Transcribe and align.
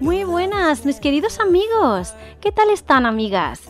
Muy 0.00 0.24
buenas, 0.24 0.84
mis 0.84 0.98
queridos 0.98 1.38
amigos. 1.38 2.14
¿Qué 2.40 2.50
tal 2.50 2.70
están, 2.70 3.06
amigas? 3.06 3.60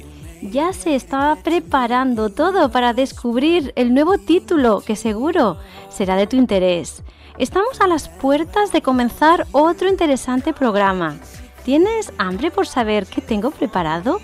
Ya 0.40 0.72
se 0.72 0.94
está 0.94 1.36
preparando 1.44 2.30
todo 2.30 2.70
para 2.70 2.94
descubrir 2.94 3.74
el 3.76 3.92
nuevo 3.92 4.16
título 4.16 4.80
que 4.80 4.96
seguro 4.96 5.58
será 5.90 6.16
de 6.16 6.26
tu 6.26 6.36
interés. 6.36 7.02
Estamos 7.36 7.80
a 7.82 7.88
las 7.88 8.08
puertas 8.08 8.72
de 8.72 8.80
comenzar 8.80 9.46
otro 9.52 9.86
interesante 9.86 10.54
programa. 10.54 11.18
¿Tienes 11.62 12.10
hambre 12.16 12.50
por 12.50 12.66
saber 12.66 13.06
qué 13.06 13.20
tengo 13.20 13.50
preparado? 13.50 14.18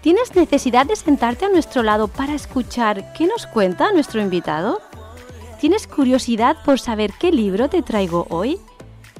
¿Tienes 0.00 0.34
necesidad 0.34 0.86
de 0.86 0.96
sentarte 0.96 1.44
a 1.44 1.50
nuestro 1.50 1.82
lado 1.82 2.08
para 2.08 2.34
escuchar 2.34 3.12
qué 3.12 3.26
nos 3.26 3.46
cuenta 3.46 3.92
nuestro 3.92 4.22
invitado? 4.22 4.80
¿Tienes 5.60 5.86
curiosidad 5.86 6.56
por 6.64 6.80
saber 6.80 7.12
qué 7.20 7.30
libro 7.30 7.68
te 7.68 7.82
traigo 7.82 8.26
hoy? 8.30 8.58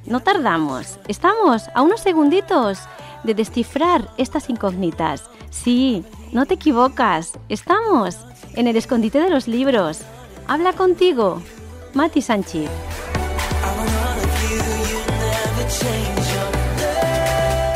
No 0.07 0.21
tardamos, 0.21 1.01
estamos 1.09 1.65
a 1.75 1.83
unos 1.83 2.01
segunditos 2.01 2.79
de 3.25 3.35
descifrar 3.35 4.09
estas 4.17 4.49
incógnitas. 4.49 5.25
Sí, 5.51 6.05
no 6.31 6.47
te 6.47 6.55
equivocas, 6.55 7.33
estamos 7.49 8.17
en 8.55 8.69
el 8.69 8.77
escondite 8.77 9.19
de 9.19 9.31
los 9.31 9.49
libros. 9.49 10.03
Habla 10.47 10.75
contigo, 10.75 11.43
Mati 11.95 12.23
Sánchez. 12.23 12.71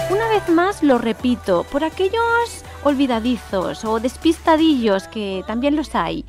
Una 0.09 0.29
vez 0.29 0.49
más 0.49 0.85
lo 0.85 0.99
repito, 0.99 1.65
por 1.65 1.83
aquellos 1.83 2.63
olvidadizos 2.85 3.85
o 3.85 3.99
despistadillos 3.99 5.09
que 5.09 5.43
también 5.49 5.75
los 5.75 5.97
hay. 5.97 6.25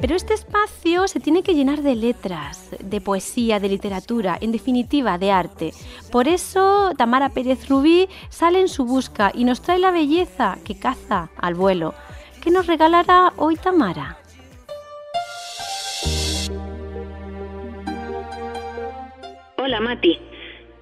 Pero 0.00 0.14
este 0.14 0.34
espacio 0.34 1.08
se 1.08 1.20
tiene 1.20 1.42
que 1.42 1.54
llenar 1.54 1.82
de 1.82 1.94
letras, 1.94 2.68
de 2.78 3.00
poesía, 3.00 3.58
de 3.60 3.68
literatura, 3.70 4.36
en 4.40 4.52
definitiva, 4.52 5.16
de 5.16 5.32
arte. 5.32 5.72
Por 6.12 6.28
eso 6.28 6.92
Tamara 6.98 7.30
Pérez 7.30 7.66
Rubí 7.68 8.08
sale 8.28 8.60
en 8.60 8.68
su 8.68 8.84
busca 8.84 9.32
y 9.34 9.44
nos 9.44 9.62
trae 9.62 9.78
la 9.78 9.90
belleza 9.90 10.58
que 10.64 10.78
caza 10.78 11.30
al 11.38 11.54
vuelo. 11.54 11.94
¿Qué 12.42 12.50
nos 12.50 12.66
regalará 12.66 13.32
hoy 13.36 13.56
Tamara? 13.56 14.18
Hola 19.56 19.80
Mati. 19.80 20.27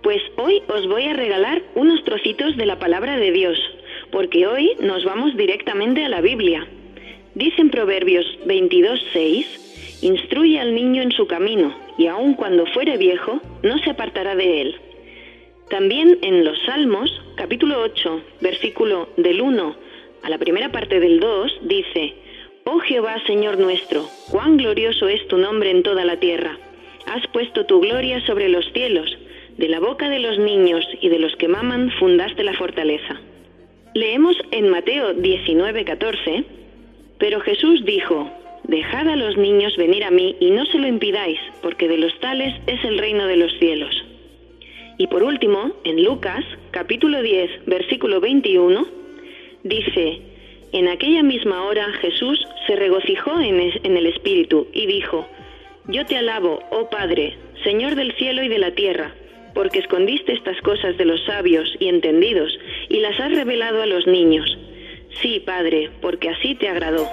Pues 0.06 0.22
hoy 0.36 0.62
os 0.68 0.86
voy 0.86 1.02
a 1.02 1.14
regalar 1.14 1.62
unos 1.74 2.04
trocitos 2.04 2.56
de 2.56 2.64
la 2.64 2.78
palabra 2.78 3.16
de 3.16 3.32
Dios, 3.32 3.58
porque 4.12 4.46
hoy 4.46 4.76
nos 4.78 5.04
vamos 5.04 5.36
directamente 5.36 6.04
a 6.04 6.08
la 6.08 6.20
Biblia. 6.20 6.64
Dice 7.34 7.60
en 7.60 7.70
Proverbios 7.70 8.24
22.6, 8.46 10.02
Instruye 10.02 10.60
al 10.60 10.76
niño 10.76 11.02
en 11.02 11.10
su 11.10 11.26
camino, 11.26 11.76
y 11.98 12.06
aun 12.06 12.34
cuando 12.34 12.66
fuere 12.66 12.96
viejo, 12.98 13.40
no 13.64 13.78
se 13.78 13.90
apartará 13.90 14.36
de 14.36 14.60
él. 14.60 14.76
También 15.70 16.20
en 16.22 16.44
los 16.44 16.56
Salmos, 16.66 17.10
capítulo 17.34 17.82
8, 17.82 18.22
versículo 18.40 19.08
del 19.16 19.40
1 19.40 19.76
a 20.22 20.30
la 20.30 20.38
primera 20.38 20.70
parte 20.70 21.00
del 21.00 21.18
2, 21.18 21.62
dice, 21.62 22.14
Oh 22.62 22.78
Jehová, 22.78 23.16
Señor 23.26 23.58
nuestro, 23.58 24.08
cuán 24.30 24.56
glorioso 24.56 25.08
es 25.08 25.26
tu 25.26 25.36
nombre 25.36 25.70
en 25.70 25.82
toda 25.82 26.04
la 26.04 26.20
tierra. 26.20 26.56
Has 27.06 27.26
puesto 27.32 27.66
tu 27.66 27.80
gloria 27.80 28.24
sobre 28.24 28.48
los 28.48 28.64
cielos 28.72 29.16
de 29.58 29.68
la 29.68 29.80
boca 29.80 30.08
de 30.08 30.18
los 30.18 30.38
niños 30.38 30.86
y 31.00 31.08
de 31.08 31.18
los 31.18 31.34
que 31.36 31.48
maman 31.48 31.90
fundaste 31.98 32.44
la 32.44 32.54
fortaleza. 32.54 33.20
Leemos 33.94 34.36
en 34.50 34.68
Mateo 34.68 35.14
19:14, 35.14 36.44
pero 37.18 37.40
Jesús 37.40 37.84
dijo, 37.84 38.30
Dejad 38.64 39.08
a 39.08 39.16
los 39.16 39.36
niños 39.36 39.76
venir 39.76 40.04
a 40.04 40.10
mí 40.10 40.36
y 40.40 40.50
no 40.50 40.66
se 40.66 40.78
lo 40.78 40.88
impidáis, 40.88 41.38
porque 41.62 41.88
de 41.88 41.98
los 41.98 42.18
tales 42.20 42.52
es 42.66 42.84
el 42.84 42.98
reino 42.98 43.26
de 43.26 43.36
los 43.36 43.52
cielos. 43.58 43.94
Y 44.98 45.06
por 45.06 45.22
último, 45.22 45.72
en 45.84 46.04
Lucas 46.04 46.44
capítulo 46.72 47.22
10, 47.22 47.66
versículo 47.66 48.20
21, 48.20 48.86
dice, 49.62 50.20
En 50.72 50.88
aquella 50.88 51.22
misma 51.22 51.64
hora 51.64 51.86
Jesús 52.00 52.44
se 52.66 52.76
regocijó 52.76 53.40
en, 53.40 53.60
en 53.60 53.96
el 53.96 54.06
Espíritu 54.06 54.66
y 54.72 54.86
dijo, 54.86 55.26
Yo 55.86 56.04
te 56.04 56.16
alabo, 56.16 56.60
oh 56.70 56.90
Padre, 56.90 57.36
Señor 57.62 57.94
del 57.94 58.12
cielo 58.16 58.42
y 58.42 58.48
de 58.48 58.58
la 58.58 58.72
tierra, 58.72 59.14
porque 59.56 59.78
escondiste 59.78 60.34
estas 60.34 60.60
cosas 60.60 60.98
de 60.98 61.06
los 61.06 61.24
sabios 61.24 61.66
y 61.80 61.88
entendidos 61.88 62.52
y 62.90 63.00
las 63.00 63.18
has 63.18 63.32
revelado 63.32 63.80
a 63.80 63.86
los 63.86 64.06
niños. 64.06 64.46
Sí, 65.22 65.42
Padre, 65.44 65.90
porque 66.02 66.28
así 66.28 66.54
te 66.56 66.68
agradó. 66.68 67.08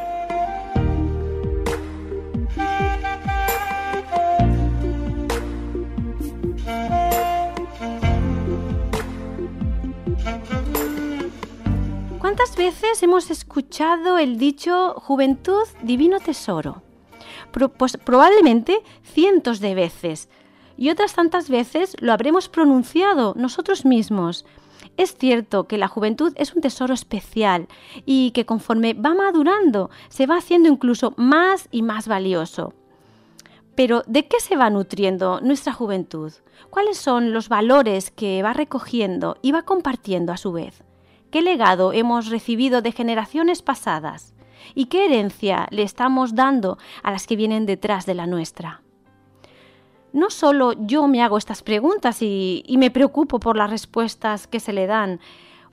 ¿Cuántas 12.20 12.58
veces 12.58 13.02
hemos 13.04 13.32
escuchado 13.32 14.20
el 14.20 14.38
dicho 14.38 14.96
juventud, 14.98 15.64
divino 15.82 16.20
tesoro? 16.20 16.84
pues 17.78 17.98
probablemente 17.98 18.80
cientos 19.04 19.60
de 19.60 19.76
veces, 19.76 20.28
y 20.84 20.90
otras 20.90 21.14
tantas 21.14 21.50
veces 21.50 21.96
lo 22.02 22.12
habremos 22.12 22.50
pronunciado 22.50 23.36
nosotros 23.38 23.86
mismos. 23.86 24.46
Es 24.98 25.16
cierto 25.16 25.64
que 25.64 25.78
la 25.78 25.88
juventud 25.88 26.34
es 26.36 26.54
un 26.54 26.62
tesoro 26.62 26.94
especial 26.94 27.70
y 28.06 28.32
que 28.32 28.46
conforme 28.46 28.94
va 28.94 29.14
madurando 29.14 29.90
se 30.10 30.26
va 30.26 30.36
haciendo 30.36 30.68
incluso 30.68 31.14
más 31.16 31.70
y 31.72 31.84
más 31.84 32.10
valioso. 32.10 32.74
Pero 33.76 34.04
¿de 34.08 34.28
qué 34.28 34.42
se 34.42 34.58
va 34.58 34.70
nutriendo 34.70 35.40
nuestra 35.40 35.72
juventud? 35.72 36.34
¿Cuáles 36.70 36.98
son 36.98 37.32
los 37.32 37.48
valores 37.48 38.12
que 38.12 38.44
va 38.44 38.52
recogiendo 38.52 39.38
y 39.42 39.54
va 39.54 39.62
compartiendo 39.62 40.34
a 40.34 40.38
su 40.38 40.52
vez? 40.52 40.84
¿Qué 41.32 41.42
legado 41.42 41.94
hemos 41.94 42.28
recibido 42.28 42.82
de 42.82 42.92
generaciones 42.92 43.62
pasadas? 43.62 44.34
¿Y 44.76 44.88
qué 44.88 45.06
herencia 45.06 45.66
le 45.72 45.84
estamos 45.84 46.36
dando 46.36 46.78
a 47.04 47.12
las 47.12 47.26
que 47.26 47.38
vienen 47.38 47.66
detrás 47.66 48.06
de 48.06 48.16
la 48.16 48.28
nuestra? 48.28 48.83
No 50.14 50.30
solo 50.30 50.74
yo 50.74 51.08
me 51.08 51.22
hago 51.22 51.38
estas 51.38 51.64
preguntas 51.64 52.22
y, 52.22 52.64
me 52.78 52.92
preocupo 52.92 53.40
por 53.40 53.58
las 53.58 53.70
respuestas 53.70 54.48
que 54.48 54.60
se 54.60 54.72
le 54.72 54.88
dan. 54.88 55.20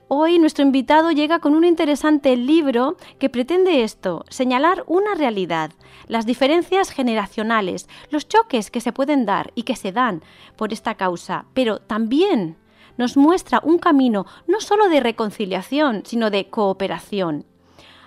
Hoy 0.07 0.39
nuestro 0.39 0.65
invitado 0.65 1.11
llega 1.11 1.39
con 1.39 1.55
un 1.55 1.63
interesante 1.63 2.35
libro 2.35 2.97
que 3.17 3.29
pretende 3.29 3.83
esto, 3.83 4.25
señalar 4.27 4.83
una 4.87 5.15
realidad, 5.15 5.71
las 6.07 6.25
diferencias 6.25 6.91
generacionales, 6.91 7.87
los 8.09 8.27
choques 8.27 8.71
que 8.71 8.81
se 8.81 8.91
pueden 8.91 9.25
dar 9.25 9.53
y 9.55 9.63
que 9.63 9.77
se 9.77 9.93
dan 9.93 10.21
por 10.57 10.73
esta 10.73 10.95
causa, 10.95 11.45
pero 11.53 11.79
también 11.79 12.57
nos 12.97 13.15
muestra 13.15 13.61
un 13.63 13.77
camino 13.77 14.25
no 14.47 14.59
solo 14.59 14.89
de 14.89 14.99
reconciliación, 14.99 16.03
sino 16.05 16.29
de 16.29 16.49
cooperación 16.49 17.45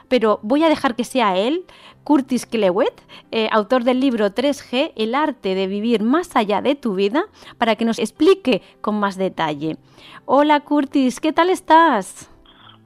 pero 0.08 0.40
voy 0.42 0.64
a 0.64 0.68
dejar 0.68 0.94
que 0.96 1.04
sea 1.04 1.36
él, 1.36 1.64
Curtis 2.04 2.46
Clewett, 2.46 3.00
eh, 3.30 3.48
autor 3.50 3.84
del 3.84 4.00
libro 4.00 4.30
3G, 4.30 4.92
El 4.96 5.14
arte 5.14 5.54
de 5.54 5.66
vivir 5.66 6.02
más 6.02 6.36
allá 6.36 6.60
de 6.60 6.74
tu 6.74 6.94
vida, 6.94 7.24
para 7.58 7.76
que 7.76 7.84
nos 7.84 7.98
explique 7.98 8.62
con 8.80 9.00
más 9.00 9.16
detalle. 9.16 9.78
Hola 10.26 10.60
Curtis, 10.60 11.20
¿qué 11.20 11.32
tal 11.32 11.50
estás? 11.50 12.30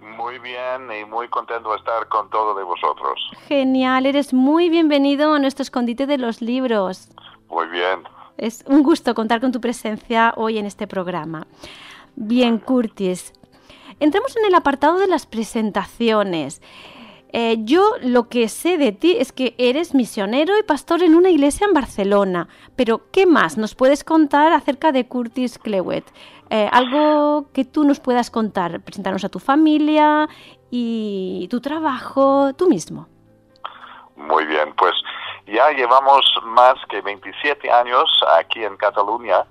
Muy 0.00 0.38
bien 0.38 0.88
y 1.00 1.04
muy 1.04 1.28
contento 1.28 1.70
de 1.70 1.76
estar 1.76 2.08
con 2.08 2.28
todos 2.30 2.56
de 2.56 2.64
vosotros. 2.64 3.20
Genial, 3.46 4.06
eres 4.06 4.32
muy 4.32 4.68
bienvenido 4.68 5.34
a 5.34 5.38
nuestro 5.38 5.62
escondite 5.62 6.06
de 6.06 6.18
los 6.18 6.40
libros. 6.40 7.08
Muy 7.48 7.66
bien. 7.68 8.02
Es 8.36 8.64
un 8.66 8.82
gusto 8.82 9.14
contar 9.14 9.40
con 9.40 9.52
tu 9.52 9.60
presencia 9.60 10.32
hoy 10.36 10.58
en 10.58 10.66
este 10.66 10.86
programa. 10.86 11.46
Bien, 12.14 12.58
Curtis. 12.58 13.32
Entremos 14.00 14.36
en 14.36 14.44
el 14.44 14.54
apartado 14.54 14.98
de 14.98 15.08
las 15.08 15.26
presentaciones. 15.26 16.62
Eh, 17.32 17.56
yo 17.60 17.82
lo 18.00 18.28
que 18.28 18.48
sé 18.48 18.78
de 18.78 18.92
ti 18.92 19.16
es 19.18 19.32
que 19.32 19.54
eres 19.58 19.94
misionero 19.94 20.58
y 20.58 20.62
pastor 20.62 21.02
en 21.02 21.14
una 21.14 21.28
iglesia 21.28 21.66
en 21.66 21.74
Barcelona, 21.74 22.48
pero 22.74 23.10
¿qué 23.12 23.26
más 23.26 23.58
nos 23.58 23.74
puedes 23.74 24.02
contar 24.02 24.52
acerca 24.52 24.92
de 24.92 25.06
Curtis 25.06 25.58
Clewett? 25.58 26.04
Eh, 26.50 26.68
algo 26.72 27.50
que 27.52 27.66
tú 27.66 27.84
nos 27.84 28.00
puedas 28.00 28.30
contar, 28.30 28.80
presentarnos 28.80 29.24
a 29.24 29.28
tu 29.28 29.38
familia 29.38 30.28
y 30.70 31.46
tu 31.50 31.60
trabajo, 31.60 32.54
tú 32.54 32.68
mismo. 32.68 33.08
Muy 34.16 34.46
bien, 34.46 34.74
pues 34.76 34.94
ya 35.46 35.70
llevamos 35.70 36.24
más 36.44 36.74
que 36.88 37.02
27 37.02 37.70
años 37.70 38.08
aquí 38.38 38.64
en 38.64 38.76
Cataluña 38.76 39.44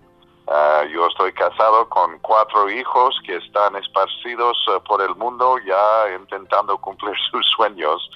Ah, 0.49 0.85
yo 0.89 1.05
estoy 1.07 1.33
casado 1.33 1.89
con 1.89 2.19
cuatro 2.19 2.69
hijos 2.69 3.19
que 3.25 3.35
están 3.35 3.75
esparcidos 3.75 4.57
eh, 4.69 4.79
por 4.87 5.01
el 5.01 5.13
mundo 5.15 5.57
ya 5.59 6.15
intentando 6.15 6.77
cumplir 6.77 7.15
sus 7.31 7.45
sueños. 7.47 8.09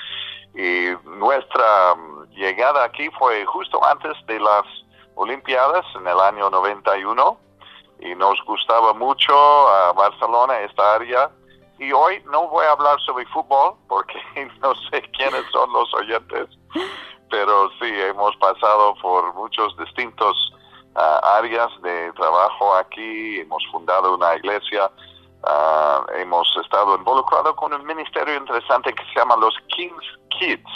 Y 0.55 0.91
nuestra 1.03 1.95
mm, 1.95 2.29
llegada 2.31 2.85
aquí 2.85 3.09
fue 3.19 3.45
justo 3.45 3.83
antes 3.85 4.13
de 4.27 4.39
las 4.39 4.63
Olimpiadas 5.15 5.85
en 5.95 6.07
el 6.07 6.17
año 6.19 6.49
91 6.49 7.37
y 7.99 8.15
nos 8.15 8.41
gustaba 8.45 8.93
mucho 8.93 9.33
a 9.35 9.91
Barcelona, 9.91 10.61
esta 10.61 10.95
área. 10.95 11.29
Y 11.79 11.91
hoy 11.91 12.23
no 12.31 12.47
voy 12.47 12.65
a 12.65 12.71
hablar 12.71 12.97
sobre 13.01 13.25
fútbol 13.25 13.75
porque 13.89 14.21
no 14.61 14.73
sé 14.89 15.01
quiénes 15.17 15.43
son 15.51 15.71
los 15.73 15.93
oyentes, 15.95 16.47
pero 17.29 17.69
sí, 17.71 17.91
hemos 17.91 18.37
pasado 18.37 18.95
por 19.01 19.33
muchos 19.33 19.75
distintos 19.77 20.51
áreas 20.95 21.71
trabajo 22.51 22.75
aquí, 22.75 23.39
hemos 23.39 23.65
fundado 23.71 24.15
una 24.15 24.35
iglesia, 24.35 24.89
ah, 25.43 26.05
hemos 26.17 26.47
estado 26.63 26.95
involucrados 26.95 27.55
con 27.55 27.73
un 27.73 27.85
ministerio 27.85 28.35
interesante 28.35 28.93
que 28.93 29.03
se 29.05 29.19
llama 29.19 29.35
los 29.37 29.53
King's 29.75 30.05
Kids. 30.39 30.71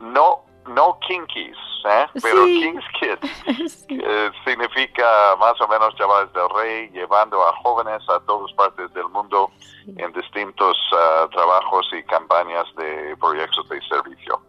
No 0.00 0.44
no 0.68 0.96
kinkies, 1.00 1.56
¿eh? 1.86 2.06
pero 2.22 2.44
King's 2.44 2.84
Kids 3.00 3.84
significa 4.44 5.34
más 5.40 5.60
o 5.60 5.66
menos 5.66 5.92
chavales 5.96 6.32
del 6.32 6.48
rey, 6.50 6.88
llevando 6.90 7.44
a 7.44 7.52
jóvenes 7.64 8.00
a 8.08 8.20
todas 8.20 8.52
partes 8.52 8.92
del 8.94 9.08
mundo 9.08 9.50
en 9.96 10.12
distintos 10.12 10.76
ah, 10.92 11.26
trabajos 11.32 11.88
y 11.92 12.04
campañas 12.04 12.66
de 12.76 13.16
proyectos 13.16 13.68
de 13.68 13.80
servicio. 13.88 14.40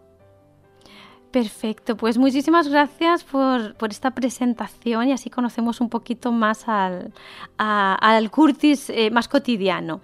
Perfecto, 1.34 1.98
pues 1.98 2.20
muchísimas 2.20 2.68
gracias 2.68 3.24
por, 3.24 3.74
esta 3.90 4.12
presentación 4.12 5.08
y 5.08 5.14
así 5.14 5.32
conocemos 5.32 5.82
un 5.82 5.90
poquito 5.90 6.32
más 6.32 6.70
al, 6.70 7.12
al 7.58 8.30
Curtis 8.30 8.92
eh, 8.92 9.10
más 9.10 9.28
cotidiano. 9.28 10.00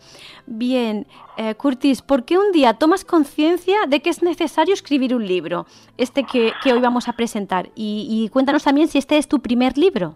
Bien, 0.48 1.06
eh, 1.38 1.54
Curtis, 1.54 2.02
¿por 2.02 2.26
qué 2.26 2.40
un 2.40 2.52
día 2.52 2.74
tomas 2.74 3.06
conciencia 3.06 3.86
de 3.88 4.02
que 4.02 4.10
es 4.10 4.24
necesario 4.24 4.74
escribir 4.74 5.14
un 5.14 5.24
libro, 5.24 5.68
este 5.98 6.24
que, 6.24 6.52
hoy 6.66 6.80
vamos 6.82 7.08
a 7.08 7.14
presentar? 7.14 7.70
Y, 7.76 8.08
y, 8.10 8.30
cuéntanos 8.30 8.64
también 8.64 8.88
si 8.88 8.98
este 8.98 9.20
es 9.20 9.28
tu 9.28 9.40
primer 9.40 9.78
libro. 9.78 10.16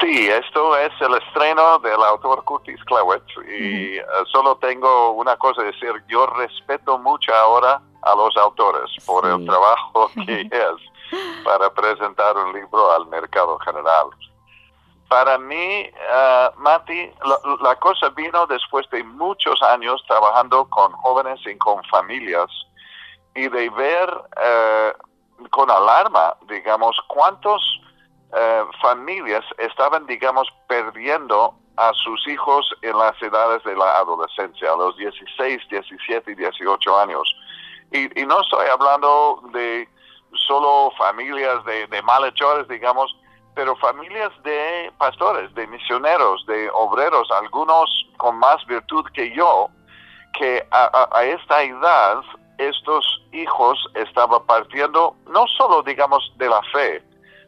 Sí, 0.00 0.26
esto 0.26 0.74
es 0.78 0.92
el 1.02 1.16
estreno 1.16 1.80
del 1.80 2.02
autor 2.02 2.42
Curtis 2.44 2.82
Clewett 2.86 3.24
y 3.46 3.98
eh, 3.98 4.02
solo 4.32 4.56
tengo 4.56 5.10
una 5.10 5.36
cosa 5.36 5.60
que 5.60 5.72
decir, 5.72 5.92
yo 6.08 6.26
respeto 6.28 6.98
mucho 6.98 7.30
ahora 7.34 7.82
a 8.02 8.14
los 8.14 8.36
autores 8.36 8.90
por 9.04 9.26
el 9.26 9.44
trabajo 9.44 10.10
que 10.26 10.42
es 10.42 11.44
para 11.44 11.72
presentar 11.72 12.36
un 12.36 12.52
libro 12.52 12.92
al 12.92 13.06
mercado 13.06 13.58
general. 13.58 14.06
Para 15.08 15.38
mí, 15.38 15.90
uh, 15.90 16.60
Mati, 16.60 17.10
la, 17.62 17.74
cosa 17.76 18.10
vino 18.10 18.46
después 18.46 18.88
de 18.90 19.02
muchos 19.02 19.60
años 19.62 20.04
trabajando 20.06 20.68
con 20.70 20.92
jóvenes 20.92 21.40
y 21.46 21.58
con 21.58 21.82
familias 21.84 22.48
y 23.34 23.48
de 23.48 23.70
ver 23.70 24.08
eh, 24.40 24.92
con 25.50 25.70
alarma, 25.70 26.36
digamos, 26.48 26.96
cuántos 27.08 27.60
eh, 28.36 28.64
familias 28.80 29.44
estaban, 29.58 30.06
digamos, 30.06 30.48
perdiendo 30.68 31.54
a 31.76 31.92
sus 31.94 32.28
hijos 32.28 32.72
en 32.82 32.96
las 32.96 33.20
edades 33.22 33.64
de 33.64 33.74
la 33.74 33.96
adolescencia, 33.98 34.70
a 34.70 34.76
los 34.76 34.96
16, 34.96 35.60
17 35.70 36.30
y 36.30 36.34
18 36.34 37.00
años. 37.00 37.36
Y, 37.92 38.08
no 38.24 38.40
estoy 38.40 38.66
hablando 38.68 39.42
de 39.52 39.88
solo 40.46 40.92
familias 40.96 41.64
de, 41.64 41.86
de 41.88 42.02
malhechores, 42.02 42.68
digamos, 42.68 43.14
pero 43.54 43.74
familias 43.76 44.30
de 44.44 44.92
pastores, 44.96 45.52
de 45.54 45.66
misioneros, 45.66 46.44
de 46.46 46.70
obreros, 46.72 47.28
algunos 47.32 47.90
con 48.16 48.36
más 48.38 48.64
virtud 48.66 49.04
que 49.12 49.34
yo, 49.34 49.68
que 50.38 50.64
a, 50.70 51.08
a, 51.12 51.24
esta 51.24 51.62
edad 51.62 52.22
estos 52.58 53.04
hijos 53.32 53.78
estaban 53.94 54.44
partiendo 54.46 55.16
no 55.28 55.46
solo, 55.48 55.82
digamos, 55.82 56.32
de 56.36 56.48
la 56.48 56.62
fe, 56.72 57.02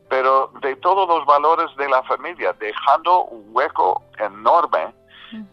pero 0.09 0.51
de 0.61 0.75
todos 0.77 1.09
los 1.09 1.25
valores 1.25 1.75
de 1.77 1.89
la 1.89 2.03
familia, 2.03 2.53
dejando 2.55 3.25
un 3.25 3.45
hueco 3.53 4.03
enorme 4.19 4.93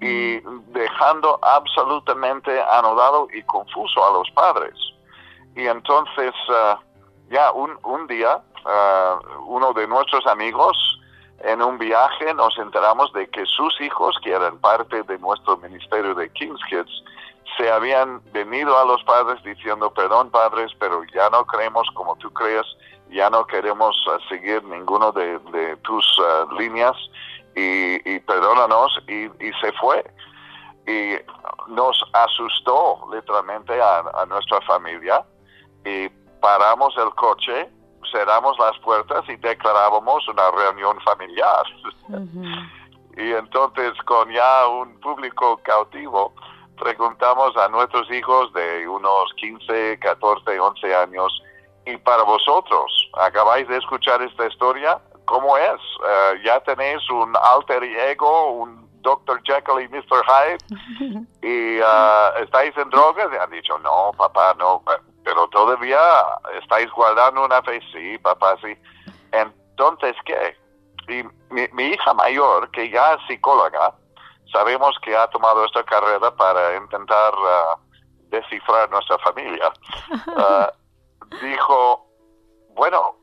y 0.01 0.39
dejando 0.71 1.39
absolutamente 1.41 2.61
anodado 2.71 3.27
y 3.33 3.41
confuso 3.43 4.05
a 4.05 4.13
los 4.13 4.29
padres. 4.31 4.73
Y 5.55 5.67
entonces, 5.67 6.33
uh, 6.49 6.77
ya 7.29 7.51
un, 7.51 7.77
un 7.83 8.07
día, 8.07 8.41
uh, 8.65 9.43
uno 9.45 9.73
de 9.73 9.87
nuestros 9.87 10.25
amigos, 10.27 10.77
en 11.41 11.61
un 11.61 11.77
viaje 11.77 12.33
nos 12.33 12.57
enteramos 12.57 13.11
de 13.13 13.29
que 13.29 13.45
sus 13.45 13.79
hijos, 13.81 14.17
que 14.23 14.31
eran 14.31 14.57
parte 14.59 15.03
de 15.03 15.17
nuestro 15.19 15.57
ministerio 15.57 16.13
de 16.13 16.29
King's 16.33 16.61
Kids, 16.69 17.03
se 17.57 17.71
habían 17.71 18.21
venido 18.31 18.77
a 18.77 18.85
los 18.85 19.03
padres 19.03 19.41
diciendo, 19.43 19.91
perdón 19.93 20.29
padres, 20.29 20.71
pero 20.79 21.03
ya 21.13 21.29
no 21.29 21.45
creemos 21.45 21.87
como 21.93 22.15
tú 22.17 22.31
crees, 22.31 22.65
ya 23.09 23.29
no 23.29 23.45
queremos 23.45 23.95
uh, 24.07 24.19
seguir 24.29 24.63
ninguno 24.65 25.11
de, 25.11 25.39
tus 25.83 26.05
líneas 26.57 26.95
y, 27.59 28.19
perdónanos, 28.19 28.99
y, 29.07 29.27
se 29.61 29.71
fue. 29.73 30.03
Y 30.87 31.15
nos 31.67 32.01
asustó 32.13 33.07
literalmente 33.11 33.79
a, 33.81 34.25
nuestra 34.27 34.61
familia 34.61 35.23
y 35.85 36.09
paramos 36.41 36.95
el 36.97 37.09
coche, 37.11 37.69
cerramos 38.11 38.57
las 38.57 38.77
puertas 38.79 39.23
y 39.29 39.35
declarábamos 39.35 40.27
una 40.27 40.49
reunión 40.51 40.99
familiar. 41.01 41.63
y 43.17 43.31
entonces 43.33 43.93
con 44.05 44.31
ya 44.31 44.67
un 44.67 44.99
público 44.99 45.59
cautivo, 45.63 46.33
preguntamos 46.79 47.55
a 47.57 47.67
nuestros 47.67 48.09
hijos 48.11 48.51
de 48.53 48.87
unos 48.87 49.33
15, 49.35 49.99
14, 49.99 50.59
11 50.59 50.95
años, 50.95 51.43
y 51.85 51.97
para 51.97 52.23
vosotros, 52.23 53.09
acabáis 53.19 53.67
de 53.67 53.77
escuchar 53.77 54.21
esta 54.21 54.47
historia, 54.47 54.99
¿Cómo 55.29 55.55
es? 55.57 55.79
Eh, 56.07 56.41
¿Ya 56.43 56.59
tenéis 56.61 57.07
un 57.11 57.35
alter 57.37 57.83
ego, 57.83 58.51
un 58.53 58.89
Dr. 59.03 59.39
Jekyll 59.43 59.83
y 59.83 59.87
Mr. 59.87 60.25
Hyde? 60.25 60.57
¿Y 61.43 61.77
eh, 61.77 62.41
estáis 62.41 62.75
en 62.75 62.89
drogas? 62.89 63.29
Y 63.31 63.37
han 63.37 63.51
dicho, 63.51 63.77
no, 63.77 64.11
papá, 64.17 64.55
no. 64.57 64.83
Pero 65.23 65.47
todavía 65.49 65.99
estáis 66.59 66.89
guardando 66.93 67.45
una 67.45 67.61
fe. 67.61 67.79
Sí, 67.93 68.17
papá, 68.17 68.57
sí. 68.63 68.75
Entonces, 69.31 70.15
¿qué? 70.25 70.57
Y 71.07 71.23
mi, 71.53 71.83
hija 71.83 72.11
mayor, 72.15 72.71
que 72.71 72.89
ya 72.89 73.13
es 73.13 73.19
psicóloga, 73.27 73.93
sabemos 74.51 74.97
que 75.03 75.15
ha 75.15 75.27
tomado 75.27 75.63
esta 75.63 75.83
carrera 75.83 76.35
para 76.35 76.75
intentar 76.75 77.33
uh, 77.35 77.79
descifrar 78.29 78.89
nuestra 78.89 79.19
familia. 79.19 79.71
Uh, 80.25 81.35
dijo, 81.43 82.07
bueno, 82.73 83.18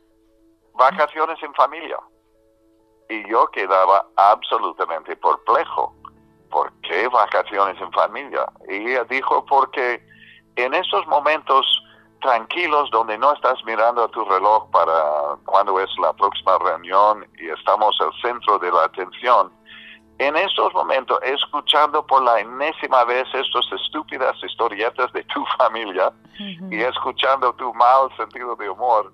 vacaciones 0.76 1.42
en 1.42 1.52
familia. 1.54 1.98
Y 3.08 3.28
yo 3.30 3.46
quedaba 3.48 4.06
absolutamente 4.16 5.16
perplejo. 5.16 5.94
¿Por 6.50 6.72
qué 6.82 7.08
vacaciones 7.08 7.80
en 7.80 7.92
familia? 7.92 8.46
Y 8.68 8.90
ella 8.90 9.04
dijo, 9.04 9.44
porque 9.46 10.00
en 10.56 10.74
esos 10.74 11.06
momentos 11.06 11.66
tranquilos 12.20 12.90
donde 12.90 13.18
no 13.18 13.32
estás 13.34 13.62
mirando 13.64 14.04
a 14.04 14.08
tu 14.08 14.24
reloj 14.24 14.70
para 14.70 15.36
cuando 15.44 15.78
es 15.80 15.90
la 16.00 16.12
próxima 16.14 16.58
reunión 16.58 17.26
y 17.38 17.48
estamos 17.48 17.96
el 18.00 18.10
centro 18.22 18.58
de 18.58 18.70
la 18.70 18.84
atención, 18.84 19.52
en 20.18 20.34
esos 20.34 20.72
momentos, 20.72 21.18
escuchando 21.22 22.06
por 22.06 22.22
la 22.22 22.40
enésima 22.40 23.04
vez 23.04 23.26
estas 23.34 23.70
estúpidas 23.72 24.34
historietas 24.42 25.12
de 25.12 25.22
tu 25.24 25.44
familia 25.58 26.10
y 26.70 26.80
escuchando 26.80 27.52
tu 27.54 27.72
mal 27.74 28.08
sentido 28.16 28.56
de 28.56 28.70
humor, 28.70 29.12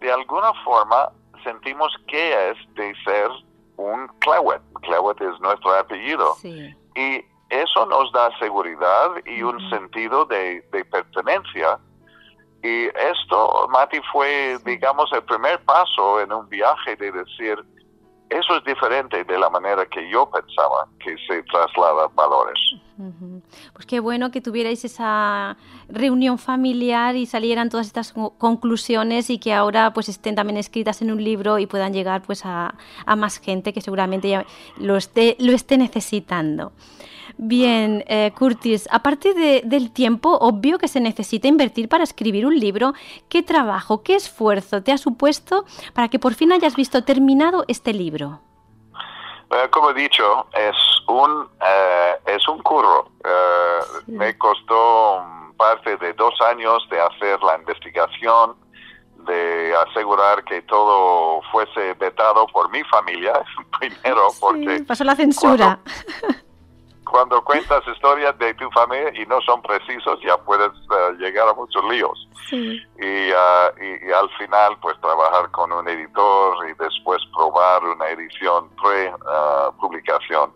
de 0.00 0.12
alguna 0.12 0.52
forma 0.64 1.10
sentimos 1.44 1.94
que 2.06 2.50
es 2.50 2.74
de 2.74 2.94
ser 3.04 3.30
un 3.76 4.08
Clewett. 4.18 4.62
Clewett 4.82 5.20
es 5.20 5.40
nuestro 5.40 5.74
apellido. 5.74 6.36
Y 6.44 7.24
eso 7.50 7.86
nos 7.86 8.12
da 8.12 8.36
seguridad 8.38 9.10
y 9.24 9.42
un 9.42 9.58
sentido 9.70 10.24
de, 10.26 10.62
pertenencia. 10.90 11.78
Y 12.62 12.86
esto, 12.86 13.68
Mati, 13.70 14.00
fue, 14.12 14.58
digamos, 14.64 15.10
el 15.12 15.22
primer 15.22 15.62
paso 15.64 16.20
en 16.20 16.32
un 16.32 16.48
viaje 16.48 16.96
de 16.96 17.12
decir, 17.12 17.64
eso 18.30 18.56
es 18.56 18.64
diferente 18.64 19.24
de 19.24 19.38
la 19.38 19.48
manera 19.48 19.86
que 19.86 20.08
yo 20.10 20.28
pensaba 20.30 20.86
que 20.98 21.16
se 21.26 21.42
trasladan 21.44 22.14
valores. 22.14 22.58
Pues 23.72 23.86
qué 23.86 24.00
bueno 24.00 24.32
que 24.32 24.40
tuvierais 24.40 24.84
esa 24.84 25.56
reunión 25.88 26.36
familiar 26.38 27.14
y 27.14 27.26
salieran 27.26 27.70
todas 27.70 27.86
estas 27.86 28.12
conclusiones 28.12 29.30
y 29.30 29.38
que 29.38 29.54
ahora 29.54 29.92
pues 29.92 30.08
estén 30.08 30.34
también 30.34 30.56
escritas 30.56 31.00
en 31.00 31.12
un 31.12 31.22
libro 31.22 31.60
y 31.60 31.66
puedan 31.66 31.92
llegar 31.92 32.22
pues 32.22 32.44
a, 32.44 32.74
más 33.16 33.38
gente 33.38 33.72
que 33.72 33.80
seguramente 33.80 34.28
ya 34.28 34.44
lo 34.78 34.96
esté, 34.96 35.36
lo 35.38 35.52
esté 35.52 35.78
necesitando. 35.78 36.72
Bien, 37.40 38.04
eh, 38.08 38.32
Curtis, 38.36 38.88
aparte 38.90 39.62
del 39.64 39.92
tiempo 39.92 40.36
obvio 40.40 40.76
que 40.76 40.88
se 40.88 41.00
necesita 41.00 41.46
invertir 41.46 41.88
para 41.88 42.02
escribir 42.02 42.44
un 42.44 42.58
libro, 42.58 42.94
¿qué 43.28 43.44
trabajo, 43.44 44.02
qué 44.02 44.16
esfuerzo 44.16 44.82
te 44.82 44.90
ha 44.90 44.98
supuesto 44.98 45.64
para 45.94 46.08
que 46.08 46.18
por 46.18 46.34
fin 46.34 46.50
hayas 46.50 46.74
visto 46.74 47.04
terminado 47.04 47.64
este 47.68 47.92
libro? 47.92 48.40
Eh, 49.52 49.68
como 49.70 49.90
he 49.90 49.94
dicho, 49.94 50.48
es 50.52 50.76
un, 51.06 51.48
eh, 51.64 52.16
es 52.26 52.48
un 52.48 52.58
curro. 52.58 53.08
Me 54.08 54.36
costó 54.36 55.24
parte 55.56 55.96
de 55.96 56.12
dos 56.14 56.34
años 56.40 56.84
de 56.90 57.00
hacer 57.00 57.40
la 57.42 57.56
investigación, 57.56 58.56
de 59.26 59.74
asegurar 59.88 60.42
que 60.42 60.62
todo 60.62 61.40
fuese 61.52 61.94
vetado 61.94 62.48
por 62.48 62.68
mi 62.70 62.82
familia, 62.84 63.44
primero, 63.78 64.26
porque... 64.40 64.82
Pasó 64.86 65.04
la 65.04 65.14
censura. 65.14 65.78
cuando 65.84 66.47
cuentas 67.44 67.82
historias 67.86 68.38
de 68.38 68.54
tu 68.54 68.70
familia 68.70 69.12
y 69.14 69.26
no 69.26 69.40
son 69.42 69.62
precisos, 69.62 70.20
ya 70.24 70.36
puedes 70.38 70.70
eh, 70.70 71.14
llegar 71.18 71.48
a 71.48 71.54
muchos 71.54 71.82
líos. 71.84 72.28
Ah, 72.52 73.70
y, 73.80 74.10
al 74.12 74.28
final, 74.38 74.76
pues 74.80 75.00
trabajar 75.00 75.50
con 75.50 75.72
un 75.72 75.88
editor 75.88 76.68
y 76.68 76.74
después 76.82 77.20
probar 77.34 77.84
una 77.84 78.08
edición 78.08 78.70
pre-publicación. 78.82 80.52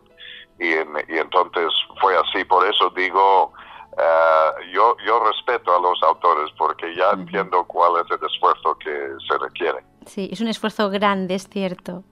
y, 0.58 0.72
entonces 1.16 1.72
fue 2.00 2.16
así. 2.16 2.44
Por 2.44 2.66
eso 2.66 2.90
digo, 2.90 3.52
ah, 3.98 4.52
yo, 4.72 4.96
yo 5.06 5.24
respeto 5.24 5.76
a 5.76 5.80
los 5.80 6.02
autores 6.02 6.50
porque 6.58 6.94
ya 6.94 7.10
entiendo 7.10 7.64
cuál 7.64 8.02
es 8.04 8.10
el 8.10 8.26
esfuerzo 8.26 8.76
que 8.78 9.16
se 9.28 9.38
requiere. 9.38 9.78
Sí, 10.06 10.28
es 10.32 10.40
un 10.40 10.48
esfuerzo 10.48 10.90
grande, 10.90 11.34
es 11.34 11.48
cierto. 11.48 12.04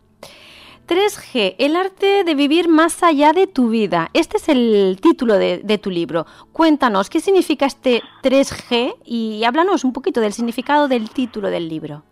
3G, 0.91 1.55
el 1.61 1.77
arte 1.77 2.25
de 2.25 2.35
vivir 2.35 2.69
más 2.69 3.05
allá 3.05 3.33
de 3.33 3.47
tu 3.47 3.69
vida. 3.69 4.11
Este 4.13 4.39
es 4.39 4.49
el 4.49 4.99
título 5.01 5.35
de, 5.39 5.79
tu 5.81 5.89
libro. 5.89 6.27
Cuéntanos, 6.53 7.09
¿qué 7.09 7.21
significa 7.21 7.67
este 7.67 8.03
3G? 8.25 8.97
Y 9.05 9.45
háblanos 9.45 9.85
un 9.85 9.93
poquito 9.93 10.21
del 10.21 10.33
significado 10.33 10.89
del 10.89 11.09
título 11.11 11.49
del 11.49 11.69
libro. 11.69 12.03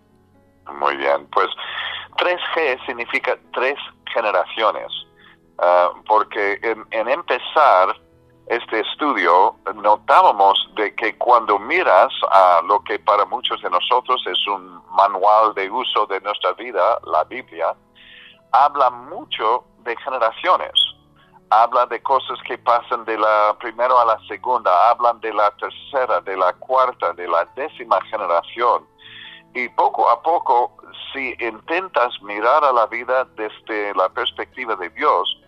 Muy 0.79 0.97
bien, 0.97 1.27
pues 1.33 1.49
3G 2.19 2.87
significa 2.87 3.37
tres 3.53 3.75
generaciones, 4.15 4.93
ah, 5.59 5.91
porque 6.07 6.61
en, 6.63 7.09
empezar 7.09 7.97
este 8.47 8.79
estudio 8.79 9.57
notábamos 9.75 10.71
de 10.77 10.95
que 10.95 11.19
cuando 11.19 11.59
miras 11.59 12.13
a 12.31 12.61
lo 12.65 12.81
que 12.85 13.01
para 13.01 13.25
muchos 13.25 13.61
de 13.61 13.71
nosotros 13.71 14.25
es 14.31 14.47
un 14.47 14.81
manual 14.93 15.53
de 15.55 15.69
uso 15.69 16.07
de 16.07 16.21
nuestra 16.21 16.53
vida, 16.53 17.01
la 17.07 17.25
Biblia, 17.25 17.75
habla 18.53 18.91
mucho 18.91 19.65
de 19.85 19.97
generaciones. 19.97 20.73
Habla 21.51 21.87
de 21.87 22.03
cosas 22.03 22.39
que 22.47 22.59
pasan 22.59 23.05
de 23.07 23.17
la 23.17 23.57
primera 23.59 23.95
a 24.03 24.05
la 24.05 24.19
segunda, 24.29 24.91
hablan 24.91 25.19
de 25.21 25.33
la 25.33 25.51
tercera, 25.53 26.21
de 26.21 26.37
la 26.37 26.53
cuarta, 26.53 27.15
de 27.15 27.27
la 27.27 27.47
décima 27.57 28.01
generación. 28.03 28.87
Y 29.55 29.69
poco 29.71 30.11
a 30.11 30.23
poco, 30.23 30.77
si 31.13 31.35
intentas 31.41 32.21
mirar 32.21 32.65
a 32.65 32.73
la 32.73 32.87
vida 32.87 33.27
desde 33.37 33.95
la 33.95 34.11
perspectiva 34.11 34.77
de 34.77 34.91
Dios, 34.91 35.41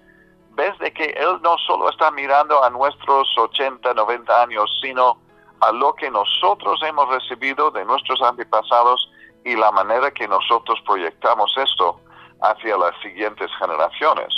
ves 0.53 0.79
de 0.79 0.91
que 0.91 1.05
Él 1.05 1.39
no 1.43 1.59
solo 1.67 1.91
está 1.91 2.11
mirando 2.11 2.65
a 2.65 2.71
nuestros 2.71 3.29
80, 3.37 3.93
90 3.93 4.43
años, 4.43 4.71
sino 4.83 5.19
a 5.61 5.71
lo 5.73 5.95
que 5.95 6.11
nosotros 6.11 6.81
hemos 6.83 7.11
recibido 7.11 7.71
de 7.71 7.85
nuestros 7.85 8.23
antepasados 8.23 9.11
y 9.45 9.55
la 9.55 9.71
manera 9.71 10.11
que 10.11 10.27
nosotros 10.27 10.81
proyectamos 10.87 11.55
esto 11.59 12.01
hacia 12.43 12.77
las 12.77 12.99
siguientes 13.03 13.51
generaciones. 13.59 14.29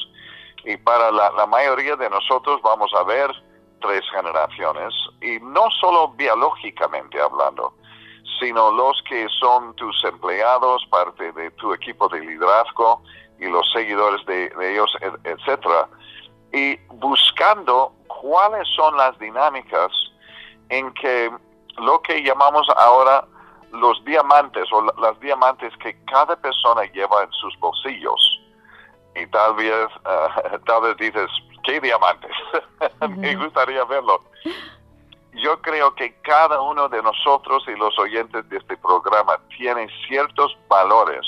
Y 0.64 0.76
para 0.76 1.10
la, 1.10 1.46
mayoría 1.46 1.96
de 1.96 2.08
nosotros 2.08 2.60
vamos 2.62 2.92
a 2.94 3.02
ver 3.02 3.30
tres 3.80 4.02
generaciones, 4.12 4.94
y 5.20 5.40
no 5.40 5.68
solo 5.80 6.08
biológicamente 6.10 7.20
hablando, 7.20 7.74
sino 8.38 8.70
los 8.70 9.02
que 9.08 9.26
son 9.40 9.74
tus 9.74 10.04
empleados, 10.04 10.86
parte 10.88 11.32
de 11.32 11.50
tu 11.52 11.74
equipo 11.74 12.08
de 12.08 12.20
liderazgo 12.20 13.02
y 13.40 13.46
los 13.46 13.68
seguidores 13.72 14.24
de, 14.26 14.52
ellos, 14.72 14.96
etcétera, 15.24 15.88
y 16.52 16.76
buscando 16.94 17.92
cuáles 18.06 18.68
son 18.68 18.96
las 18.96 19.18
dinámicas 19.18 19.90
en 20.68 20.92
que 20.94 21.30
lo 21.78 22.00
que 22.02 22.22
llamamos 22.22 22.68
ahora 22.76 23.26
los 23.72 24.04
diamantes 24.04 24.70
o 24.72 24.82
las 24.82 25.18
diamantes 25.20 25.72
que 25.78 25.96
cada 26.04 26.36
persona 26.36 26.84
lleva 26.92 27.24
en 27.24 27.32
sus 27.32 27.58
bolsillos. 27.58 28.40
Y 29.16 29.26
tal 29.26 29.54
vez, 29.54 29.86
uh, 30.04 30.58
tal 30.66 30.82
vez 30.82 30.96
dices, 30.98 31.30
¿qué 31.64 31.80
diamantes? 31.80 32.32
Me 33.16 33.34
gustaría 33.36 33.84
verlo. 33.84 34.22
Yo 35.34 35.60
creo 35.62 35.94
que 35.94 36.14
cada 36.20 36.60
uno 36.60 36.88
de 36.88 37.02
nosotros 37.02 37.64
y 37.66 37.74
los 37.76 37.98
oyentes 37.98 38.48
de 38.50 38.58
este 38.58 38.76
programa 38.76 39.38
tienen 39.56 39.88
ciertos 40.06 40.56
valores, 40.68 41.24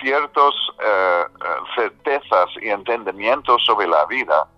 ciertas 0.00 0.54
uh, 0.78 1.64
certezas 1.76 2.48
y 2.62 2.70
entendimientos 2.70 3.62
sobre 3.64 3.86
la 3.86 4.06
vida 4.06 4.48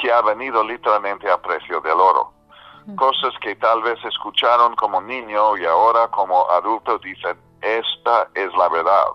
que 0.00 0.12
ha 0.12 0.20
venido 0.22 0.64
literalmente 0.64 1.30
a 1.30 1.40
precio 1.40 1.80
del 1.80 2.00
oro 2.00 2.35
cosas 2.94 3.34
que 3.40 3.56
tal 3.56 3.82
vez 3.82 3.98
escucharon 4.04 4.76
como 4.76 5.00
niño 5.00 5.56
y 5.56 5.64
ahora 5.64 6.08
como 6.08 6.48
adulto 6.50 6.98
dicen, 6.98 7.36
esta 7.60 8.28
es 8.34 8.54
la 8.54 8.68
verdad. 8.68 9.06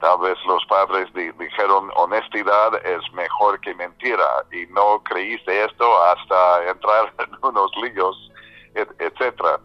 Tal 0.00 0.18
vez 0.18 0.36
los 0.46 0.64
padres 0.66 1.08
dijeron 1.14 1.90
honestidad 1.96 2.74
es 2.86 3.00
mejor 3.14 3.60
que 3.60 3.74
mentira 3.74 4.44
y 4.52 4.66
no 4.72 5.02
creíste 5.02 5.64
esto 5.64 6.02
hasta 6.04 6.70
entrar 6.70 7.12
en 7.18 7.30
unos 7.42 7.70
líos, 7.82 8.30
etcétera. 8.74 9.58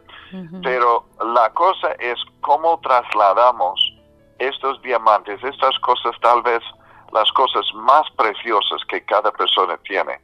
Pero 0.64 1.06
la 1.20 1.52
cosa 1.54 1.92
es 2.00 2.18
cómo 2.42 2.80
trasladamos 2.80 3.80
estos 4.40 4.82
diamantes, 4.82 5.44
estas 5.44 5.78
cosas 5.80 6.16
tal 6.22 6.42
vez 6.42 6.64
las 7.12 7.32
cosas 7.34 7.66
más 7.76 8.10
preciosas 8.18 8.82
que 8.88 9.06
cada 9.06 9.32
persona 9.32 9.78
tiene. 9.84 10.20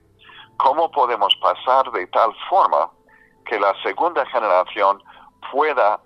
¿Cómo 0.58 0.90
podemos 0.90 1.36
pasar 1.36 1.92
de 1.92 2.08
tal 2.08 2.36
forma 2.50 2.90
que 3.50 3.60
la 3.60 3.74
segunda 3.82 4.26
generación 4.28 5.02
pueda 5.52 6.00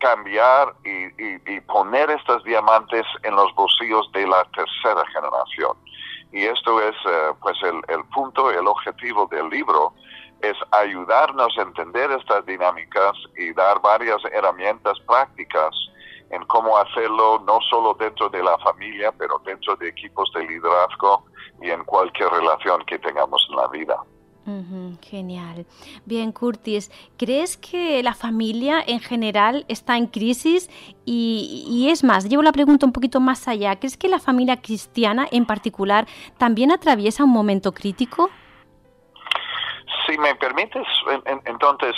cambiar 0.00 0.74
y, 0.84 1.60
poner 1.60 2.10
estos 2.10 2.44
diamantes 2.44 3.06
en 3.22 3.34
los 3.36 3.54
bolsillos 3.54 4.10
de 4.12 4.26
la 4.26 4.44
tercera 4.56 5.02
generación. 5.12 5.76
Y 6.32 6.44
esto 6.44 6.80
es 6.82 6.94
eh, 7.06 7.32
pues 7.40 7.56
el, 7.62 7.80
el 7.88 8.04
punto, 8.06 8.50
el 8.50 8.66
objetivo 8.66 9.26
del 9.26 9.48
libro, 9.48 9.94
es 10.42 10.56
ayudarnos 10.72 11.56
a 11.56 11.62
entender 11.62 12.10
estas 12.10 12.44
dinámicas 12.44 13.12
y 13.36 13.52
dar 13.54 13.80
varias 13.80 14.22
herramientas 14.32 14.98
prácticas 15.06 15.70
en 16.30 16.44
cómo 16.46 16.76
hacerlo 16.76 17.42
no 17.46 17.60
solo 17.70 17.94
dentro 17.94 18.28
de 18.28 18.42
la 18.42 18.58
familia, 18.58 19.12
pero 19.12 19.38
dentro 19.44 19.76
de 19.76 19.88
equipos 19.88 20.30
de 20.34 20.44
liderazgo 20.44 21.24
y 21.62 21.70
en 21.70 21.84
cualquier 21.84 22.30
relación 22.30 22.84
que 22.84 22.98
tengamos 22.98 23.46
en 23.48 23.56
la 23.56 23.68
vida 23.68 23.96
genial. 25.00 25.66
Bien, 26.04 26.32
Curtis, 26.32 26.90
¿crees 27.16 27.56
que 27.56 28.02
la 28.02 28.14
familia 28.14 28.82
en 28.86 29.00
general 29.00 29.64
está 29.68 29.96
en 29.96 30.06
crisis? 30.06 30.70
Y, 31.04 31.88
es 31.90 32.04
más, 32.04 32.28
llevo 32.28 32.42
la 32.42 32.52
pregunta 32.52 32.86
un 32.86 32.92
poquito 32.92 33.20
más 33.20 33.48
allá. 33.48 33.76
¿Crees 33.76 33.96
que 33.96 34.08
la 34.08 34.18
familia 34.18 34.60
cristiana 34.60 35.26
en 35.30 35.46
particular 35.46 36.06
también 36.38 36.72
atraviesa 36.72 37.24
un 37.24 37.30
momento 37.30 37.72
crítico? 37.72 38.30
Si 40.06 40.18
me 40.18 40.34
permites, 40.34 40.86
entonces, 41.46 41.94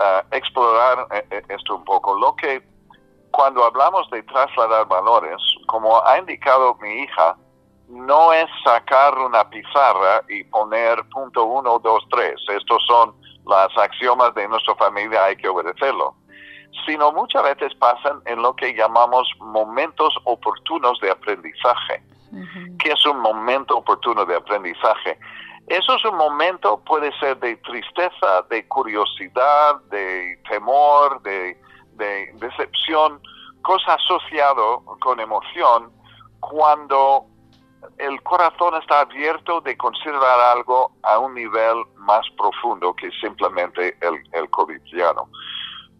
ah, 0.00 0.24
explorar 0.32 1.06
eh, 1.12 1.26
eh, 1.30 1.42
esto 1.48 1.76
un 1.76 1.84
poco. 1.84 2.18
Lo 2.18 2.34
que 2.34 2.62
cuando 3.30 3.64
hablamos 3.64 4.08
de 4.10 4.22
trasladar 4.24 4.88
valores, 4.88 5.36
como 5.66 6.04
ha 6.04 6.18
indicado 6.18 6.74
mi 6.80 7.02
hija, 7.02 7.36
no 7.88 8.32
es 8.32 8.46
sacar 8.64 9.16
una 9.18 9.48
pizarra 9.48 10.22
y 10.28 10.44
poner 10.44 11.02
punto 11.10 11.44
uno, 11.44 11.78
dos, 11.78 12.04
tres. 12.10 12.40
Estos 12.48 12.84
son 12.86 13.14
las 13.46 13.68
axiomas 13.78 14.34
de 14.34 14.48
nuestra 14.48 14.74
familia, 14.74 15.24
hay 15.24 15.36
que 15.36 15.48
obedecerlo. 15.48 16.14
Sino 16.84 17.12
muchas 17.12 17.42
veces 17.42 17.74
pasan 17.76 18.20
en 18.26 18.42
lo 18.42 18.54
que 18.54 18.74
llamamos 18.74 19.28
momentos 19.38 20.14
oportunos 20.24 20.98
de 21.00 21.10
aprendizaje. 21.10 22.02
¿Qué 22.80 22.90
es 22.92 23.06
un 23.06 23.20
momento 23.20 23.78
oportuno 23.78 24.26
de 24.26 24.36
aprendizaje? 24.36 25.18
Eso 25.68 25.96
es 25.96 26.04
un 26.04 26.16
momento, 26.16 26.78
puede 26.84 27.16
ser 27.18 27.38
de 27.38 27.56
tristeza, 27.56 28.42
de 28.50 28.66
curiosidad, 28.68 29.80
de 29.90 30.38
temor, 30.48 31.22
de, 31.22 31.58
de 31.94 32.32
decepción, 32.34 33.20
cosa 33.62 33.94
asociado 33.94 34.82
con 35.00 35.18
emoción 35.18 35.90
cuando 36.40 37.26
el 37.98 38.22
corazón 38.22 38.74
está 38.80 39.00
abierto 39.00 39.60
de 39.60 39.76
considerar 39.76 40.40
algo 40.56 40.92
a 41.02 41.18
un 41.18 41.34
nivel 41.34 41.84
más 41.96 42.26
profundo 42.36 42.94
que 42.94 43.10
simplemente 43.20 43.96
el, 44.00 44.22
el 44.32 44.50
covidiano. 44.50 45.28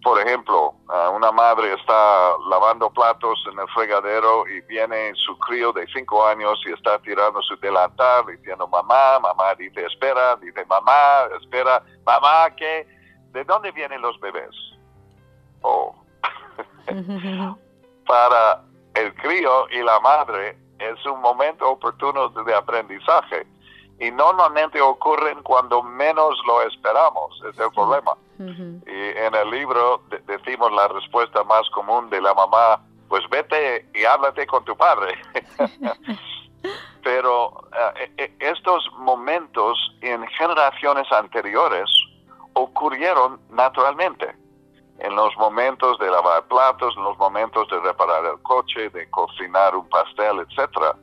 Por 0.03 0.21
ejemplo, 0.21 0.73
una 1.13 1.33
madre 1.33 1.73
está 1.75 2.35
lavando 2.49 2.89
platos 2.91 3.45
en 3.51 3.59
el 3.59 3.67
fregadero 3.69 4.47
y 4.47 4.61
viene 4.61 5.13
su 5.17 5.37
crío 5.39 5.73
de 5.73 5.85
cinco 5.89 6.25
años 6.25 6.63
y 6.65 6.73
está 6.73 7.01
tirando 7.01 7.43
su 7.43 7.57
delantal 7.57 8.25
diciendo 8.27 8.69
mamá, 8.69 9.19
mamá 9.19 9.57
dice 9.57 9.85
espera, 9.85 10.37
dice 10.37 10.65
mamá, 10.67 11.27
espera, 11.41 11.83
mamá, 12.05 12.55
¿qué? 12.57 12.87
¿De 13.33 13.43
dónde 13.45 13.73
vienen 13.73 14.01
los 14.01 14.19
bebés? 14.21 14.55
Oh. 15.63 15.93
Para 18.07 18.63
el 18.95 19.13
crío 19.17 19.69
y 19.71 19.83
la 19.83 19.99
madre 19.99 20.57
es 20.79 21.05
un 21.07 21.21
momento 21.21 21.71
oportuno 21.71 22.29
de 22.29 22.55
aprendizaje 22.55 23.47
y 23.99 24.11
normalmente 24.11 24.81
ocurren 24.81 25.43
cuando 25.43 25.83
menos 25.83 26.39
lo 26.47 26.63
esperamos, 26.63 27.43
es 27.49 27.59
el 27.59 27.71
problema. 27.73 28.13
Y 28.39 29.19
en 29.19 29.35
el 29.35 29.51
libro 29.51 30.03
decimos 30.27 30.71
la 30.73 30.89
respuesta 30.89 31.43
más 31.45 31.69
común 31.71 32.11
de 32.11 32.21
la 32.21 32.35
mamá, 32.35 32.81
pues 33.09 33.27
vete 33.31 33.87
y 33.95 34.05
háblate 34.05 34.47
con 34.47 34.65
tu 34.65 34.77
padre. 34.77 35.15
Pero 37.03 37.65
eh, 37.97 38.13
eh, 38.19 38.37
estos 38.41 38.85
momentos 38.99 39.79
en 40.01 40.27
generaciones 40.27 41.11
anteriores 41.13 41.89
ocurrieron 42.55 43.41
naturalmente 43.51 44.35
en 44.99 45.15
los 45.15 45.37
momentos 45.37 45.99
de 45.99 46.11
lavar 46.11 46.47
platos, 46.49 46.95
en 46.97 47.05
los 47.05 47.19
momentos 47.19 47.69
de 47.69 47.81
reparar 47.81 48.25
el 48.25 48.41
coche, 48.43 48.89
de 48.91 49.09
cocinar 49.11 49.77
un 49.77 49.89
pastel, 49.89 50.41
etc. 50.41 50.97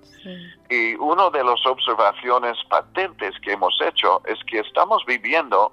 Y 0.70 0.96
una 0.96 1.30
de 1.30 1.44
las 1.44 1.64
observaciones 1.66 2.58
patentes 2.70 3.36
que 3.42 3.54
hemos 3.54 3.80
hecho 3.82 4.22
es 4.26 4.40
que 4.46 4.60
estamos 4.60 5.04
viviendo 5.06 5.72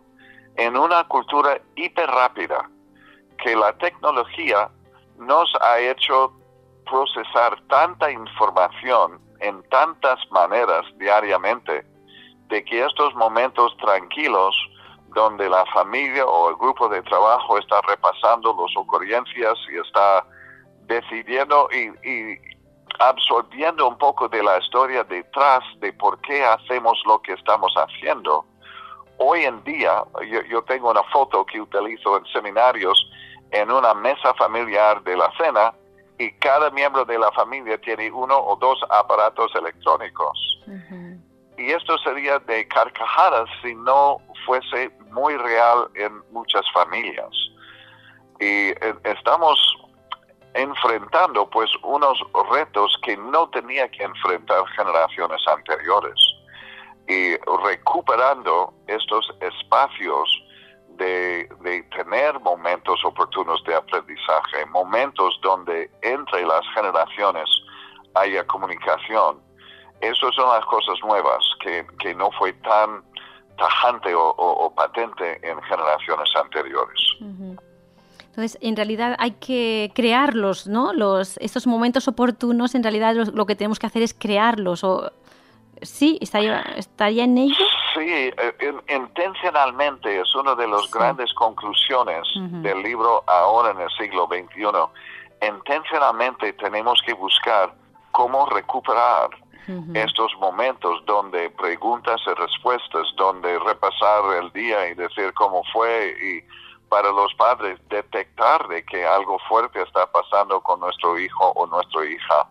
en 0.57 0.77
una 0.77 1.05
cultura 1.05 1.61
hiper 1.77 2.09
rápida, 2.11 2.69
que 3.43 3.57
la 3.57 3.73
tecnología 3.79 4.69
nos 5.19 5.51
ha 5.63 5.79
hecho 5.79 6.33
procesar 6.85 7.61
tanta 7.69 8.11
información 8.11 9.21
en 9.41 9.63
tantas 9.71 10.19
maneras 10.31 10.85
diariamente, 10.99 11.85
de 12.49 12.65
que 12.65 12.85
estos 12.85 13.15
momentos 13.15 13.75
tranquilos 13.79 14.55
donde 15.15 15.49
la 15.49 15.65
familia 15.67 16.25
o 16.25 16.51
el 16.51 16.57
grupo 16.57 16.89
de 16.89 17.03
trabajo 17.03 17.59
está 17.59 17.81
repasando 17.83 18.57
las 18.59 18.77
ocurrencias 18.77 19.59
y 19.73 19.77
está 19.77 20.25
decidiendo 20.87 21.69
y, 21.73 22.39
absorbiendo 22.99 23.89
un 23.89 23.97
poco 23.97 24.29
de 24.29 24.43
la 24.43 24.59
historia 24.59 25.05
detrás 25.05 25.61
de 25.79 25.93
por 25.95 26.21
qué 26.21 26.45
hacemos 26.45 27.01
lo 27.07 27.23
que 27.23 27.33
estamos 27.33 27.73
haciendo. 27.75 28.45
Hoy 29.17 29.45
en 29.45 29.63
día, 29.65 30.03
yo 30.51 30.63
tengo 30.65 30.91
una 30.91 31.03
foto 31.05 31.47
que 31.47 31.61
utilizo 31.61 32.19
en 32.19 32.27
seminarios 32.27 33.11
en 33.53 33.71
una 33.71 33.95
mesa 33.95 34.35
familiar 34.35 35.03
de 35.03 35.17
la 35.17 35.31
cena 35.37 35.73
y 36.19 36.31
cada 36.33 36.71
miembro 36.71 37.05
de 37.05 37.19
la 37.19 37.33
familia 37.33 37.81
tiene 37.81 38.11
uno 38.11 38.39
o 38.39 38.57
dos 38.57 38.79
aparatos 38.91 39.51
electrónicos. 39.55 40.61
Y 41.61 41.73
esto 41.73 41.99
sería 41.99 42.39
de 42.39 42.67
carcajadas 42.69 43.47
si 43.61 43.75
no 43.75 44.17
fuese 44.47 44.91
muy 45.11 45.37
real 45.37 45.91
en 45.95 46.23
muchas 46.33 46.65
familias. 46.73 47.29
Y 48.41 48.71
eh, 48.71 48.95
estamos 49.05 49.59
enfrentando 50.55 51.51
pues 51.51 51.71
unos 51.83 52.19
retos 52.51 52.97
que 53.05 53.15
no 53.19 53.51
tenía 53.51 53.91
que 53.91 54.05
enfrentar 54.05 54.67
generaciones 54.69 55.43
anteriores 55.47 56.19
y 57.07 57.37
recuperando 57.63 58.73
estos 58.87 59.31
espacios 59.43 60.43
de, 60.97 61.47
de, 61.61 61.83
tener 61.95 62.41
momentos 62.41 63.05
oportunos 63.05 63.63
de 63.65 63.75
aprendizaje, 63.75 64.65
momentos 64.71 65.39
donde 65.43 65.91
entre 66.01 66.43
las 66.47 66.63
generaciones 66.75 67.51
haya 68.15 68.47
comunicación. 68.47 69.50
Esas 70.01 70.35
son 70.35 70.49
las 70.49 70.65
cosas 70.65 70.97
nuevas 71.05 71.45
que, 71.63 71.87
que 71.99 72.15
no 72.15 72.31
fue 72.33 72.53
tan 72.55 73.03
tajante 73.61 74.15
o, 74.15 74.73
patente 74.75 75.39
en 75.47 75.61
generaciones 75.63 76.29
anteriores. 76.35 77.01
Entonces, 78.31 78.59
en 78.63 78.77
realidad 78.77 79.17
hay 79.19 79.33
que 79.33 79.93
crearlos, 79.95 80.67
¿no? 80.67 80.93
Los, 80.95 81.37
estos 81.39 81.67
momentos 81.67 82.09
oportunos, 82.09 82.75
en 82.75 82.83
realidad 82.83 83.15
lo, 83.15 83.47
que 83.47 83.57
tenemos 83.57 83.79
que 83.79 83.87
hacer 83.87 84.03
es 84.03 84.15
crearlos. 84.15 84.83
O, 84.85 85.13
¿Sí? 85.83 86.19
¿Estaría, 86.21 86.61
estaría 86.77 87.25
en 87.25 87.39
ello? 87.39 87.55
Sí, 87.95 88.01
eh, 88.07 88.75
intencionalmente 88.89 90.21
es 90.21 90.35
una 90.35 90.55
de 90.55 90.69
las 90.69 90.91
grandes 90.91 91.33
conclusiones 91.35 92.23
del 92.63 92.83
libro 92.83 93.25
Ahora 93.27 93.71
en 93.71 93.81
el 93.81 93.91
siglo 93.99 94.27
XXI. 94.27 95.47
Intencionalmente 95.47 96.53
tenemos 96.55 97.01
que 97.03 97.15
buscar 97.15 97.75
cómo 98.13 98.47
recuperar 98.47 99.31
estos 99.95 100.33
momentos 100.41 101.05
donde 101.07 101.51
preguntas 101.51 102.21
y 102.27 102.31
respuestas, 102.35 103.07
donde 103.17 103.59
repasar 103.61 104.23
el 104.43 104.53
día 104.53 104.89
y 104.89 104.95
decir 104.95 105.33
cómo 105.35 105.63
fue 105.73 106.15
y 106.21 106.89
para 106.89 107.13
los 107.13 107.33
padres 107.35 107.79
detectar 107.89 108.67
de 108.69 108.85
que 108.85 109.07
algo 109.07 109.39
fuerte 109.49 109.81
está 109.81 110.11
pasando 110.11 110.61
con 110.61 110.81
nuestro 110.81 111.19
hijo 111.19 111.53
o 111.55 111.67
nuestra 111.67 112.05
hija. 112.05 112.49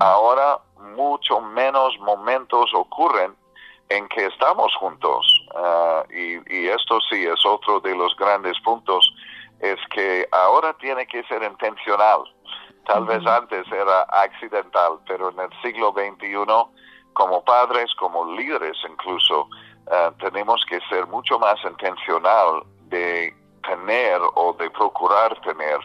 Ahora 0.00 0.58
mucho 0.94 1.40
menos 1.40 1.98
momentos 2.00 2.70
ocurren 2.74 3.34
en 3.88 4.08
que 4.08 4.26
estamos 4.26 4.74
juntos. 4.76 5.26
Ah, 5.54 6.04
y, 6.10 6.34
y, 6.54 6.68
esto 6.68 6.98
sí 7.10 7.24
es 7.24 7.44
otro 7.44 7.80
de 7.80 7.94
los 7.94 8.14
grandes 8.16 8.58
puntos, 8.60 9.12
es 9.60 9.78
que 9.92 10.28
ahora 10.30 10.72
tiene 10.74 11.06
que 11.06 11.22
ser 11.24 11.42
intencional 11.42 12.22
Tal 12.86 13.04
vez 13.04 13.24
antes 13.26 13.66
era 13.70 14.02
accidental, 14.02 14.98
pero 15.06 15.30
en 15.30 15.40
el 15.40 15.50
siglo 15.62 15.92
XXI, 15.92 16.46
como 17.12 17.44
padres, 17.44 17.94
como 17.94 18.24
líderes 18.34 18.76
incluso, 18.88 19.48
eh, 19.90 20.10
tenemos 20.20 20.64
que 20.68 20.80
ser 20.88 21.06
mucho 21.06 21.38
más 21.38 21.56
intencional 21.64 22.62
de 22.88 23.34
tener 23.62 24.20
o 24.34 24.52
de 24.58 24.70
procurar 24.70 25.38
tener 25.42 25.78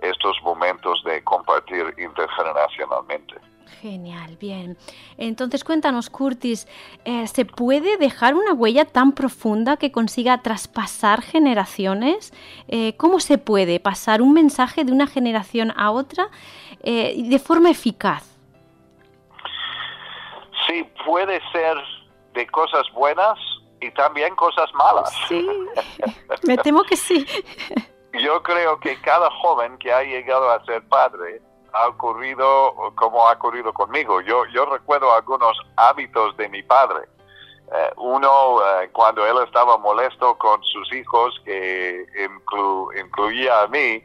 estos 0.00 0.40
momentos 0.42 1.02
de 1.04 1.22
compartir 1.24 1.94
intergeneracionalmente. 1.98 3.34
Genial, 3.80 4.36
bien. 4.38 4.76
Entonces 5.18 5.62
cuéntanos, 5.62 6.10
Curtis, 6.10 6.66
eh, 7.04 7.26
¿se 7.28 7.44
puede 7.44 7.96
dejar 7.96 8.34
una 8.34 8.52
huella 8.52 8.84
tan 8.84 9.12
profunda 9.12 9.76
que 9.76 9.92
consiga 9.92 10.42
traspasar 10.42 11.22
generaciones? 11.22 12.32
Eh, 12.66 12.96
¿Cómo 12.96 13.20
se 13.20 13.38
puede 13.38 13.78
pasar 13.78 14.20
un 14.20 14.32
mensaje 14.32 14.84
de 14.84 14.92
una 14.92 15.06
generación 15.06 15.72
a 15.76 15.90
otra 15.90 16.28
eh, 16.82 17.14
de 17.16 17.38
forma 17.38 17.70
eficaz? 17.70 18.36
Sí, 20.66 20.84
puede 21.06 21.40
ser 21.52 21.76
de 22.34 22.46
cosas 22.48 22.82
buenas 22.94 23.38
y 23.80 23.90
también 23.92 24.34
cosas 24.34 24.72
malas. 24.74 25.12
Sí, 25.28 25.46
me 26.46 26.56
temo 26.58 26.82
que 26.82 26.96
sí. 26.96 27.26
Yo 28.12 28.42
creo 28.42 28.80
que 28.80 29.00
cada 29.00 29.30
joven 29.30 29.78
que 29.78 29.92
ha 29.92 30.02
llegado 30.02 30.50
a 30.50 30.64
ser 30.64 30.82
padre 30.88 31.40
ha 31.72 31.88
ocurrido 31.88 32.74
como 32.94 33.26
ha 33.28 33.32
ocurrido 33.32 33.72
conmigo. 33.72 34.20
Yo, 34.20 34.44
yo 34.46 34.66
recuerdo 34.66 35.12
algunos 35.12 35.56
hábitos 35.76 36.36
de 36.36 36.48
mi 36.48 36.62
padre. 36.62 37.08
Eh, 37.70 37.92
uno, 37.96 38.62
eh, 38.62 38.88
cuando 38.92 39.26
él 39.26 39.36
estaba 39.44 39.76
molesto 39.76 40.36
con 40.38 40.62
sus 40.64 40.92
hijos, 40.92 41.38
que 41.44 42.06
incluía 42.98 43.62
a 43.62 43.66
mí, 43.68 44.02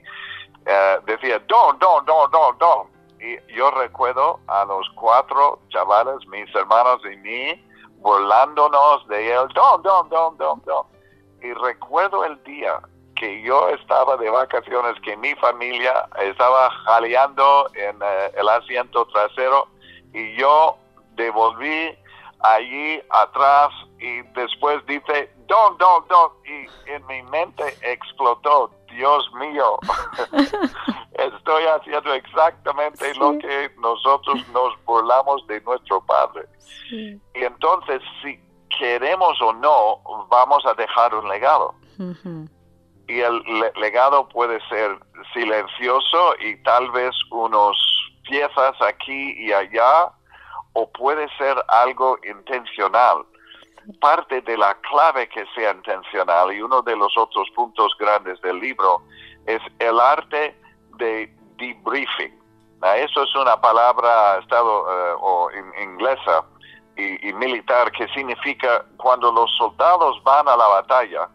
eh, 0.65 0.99
decía, 1.05 1.39
don, 1.47 1.79
don, 1.79 2.05
don, 2.05 2.29
don, 2.31 2.57
don. 2.57 2.87
Y 3.21 3.37
yo 3.55 3.71
recuerdo 3.71 4.39
a 4.47 4.65
los 4.65 4.89
cuatro 4.95 5.59
chavales, 5.69 6.27
mis 6.27 6.53
hermanos 6.53 7.01
y 7.09 7.15
mí, 7.17 7.65
burlándonos 7.99 9.07
de 9.07 9.31
él, 9.31 9.47
don, 9.55 9.81
don, 9.81 10.09
don, 10.09 10.37
don, 10.37 10.61
don. 10.65 10.85
Y 11.41 11.53
recuerdo 11.53 12.25
el 12.25 12.41
día 12.43 12.81
que 13.23 13.41
yo 13.41 13.69
estaba 13.69 14.17
de 14.17 14.29
vacaciones, 14.29 14.99
que 14.99 15.15
mi 15.15 15.33
familia 15.35 16.09
estaba 16.21 16.69
jaleando 16.85 17.69
en 17.73 17.95
eh, 18.01 18.31
el 18.35 18.49
asiento 18.49 19.05
trasero 19.05 19.69
y 20.13 20.35
yo 20.35 20.75
devolví 21.15 21.97
allí 22.41 23.01
atrás 23.09 23.69
y 23.97 24.23
después 24.35 24.85
dice, 24.87 25.33
don, 25.47 25.77
don, 25.77 26.05
don, 26.09 26.31
y 26.43 26.91
en 26.91 27.05
mi 27.07 27.23
mente 27.23 27.63
explotó, 27.81 28.69
Dios 28.91 29.31
mío, 29.35 29.79
estoy 31.13 31.63
haciendo 31.63 32.13
exactamente 32.15 33.15
lo 33.15 33.37
que 33.37 33.71
nosotros 33.79 34.45
nos 34.49 34.73
burlamos 34.83 35.47
de 35.47 35.61
nuestro 35.61 36.01
Padre. 36.05 36.45
Y 36.91 37.17
entonces, 37.35 38.01
si 38.21 38.37
queremos 38.77 39.41
o 39.41 39.53
no, 39.53 40.01
vamos 40.27 40.65
a 40.65 40.73
dejar 40.73 41.15
un 41.15 41.29
legado. 41.29 41.73
Y 43.07 43.19
el 43.19 43.43
legado 43.75 44.27
puede 44.29 44.59
ser 44.69 44.97
silencioso 45.33 46.35
y 46.39 46.55
tal 46.63 46.89
vez 46.91 47.13
unos 47.31 47.77
piezas 48.23 48.81
aquí 48.81 49.33
y 49.37 49.51
allá, 49.51 50.11
o 50.73 50.89
puede 50.91 51.27
ser 51.37 51.55
algo 51.67 52.17
intencional. 52.23 53.25
Parte 53.99 54.41
de 54.41 54.57
la 54.57 54.73
clave 54.75 55.27
que 55.27 55.45
sea 55.53 55.71
intencional 55.71 56.53
y 56.53 56.61
uno 56.61 56.81
de 56.81 56.95
los 56.95 57.15
otros 57.17 57.49
puntos 57.53 57.91
grandes 57.99 58.41
del 58.41 58.59
libro 58.59 59.03
es 59.45 59.61
el 59.79 59.99
arte 59.99 60.57
de 60.97 61.33
debriefing. 61.57 62.41
Eso 62.95 63.23
es 63.23 63.35
una 63.35 63.59
palabra 63.59 64.39
estado 64.39 64.85
eh, 64.89 65.15
o 65.19 65.49
inglesa 65.81 66.45
y 66.95 67.33
militar 67.33 67.91
que 67.91 68.07
significa 68.09 68.85
cuando 68.97 69.31
los 69.31 69.49
soldados 69.57 70.21
van 70.23 70.47
a 70.47 70.55
la 70.55 70.67
batalla, 70.67 71.27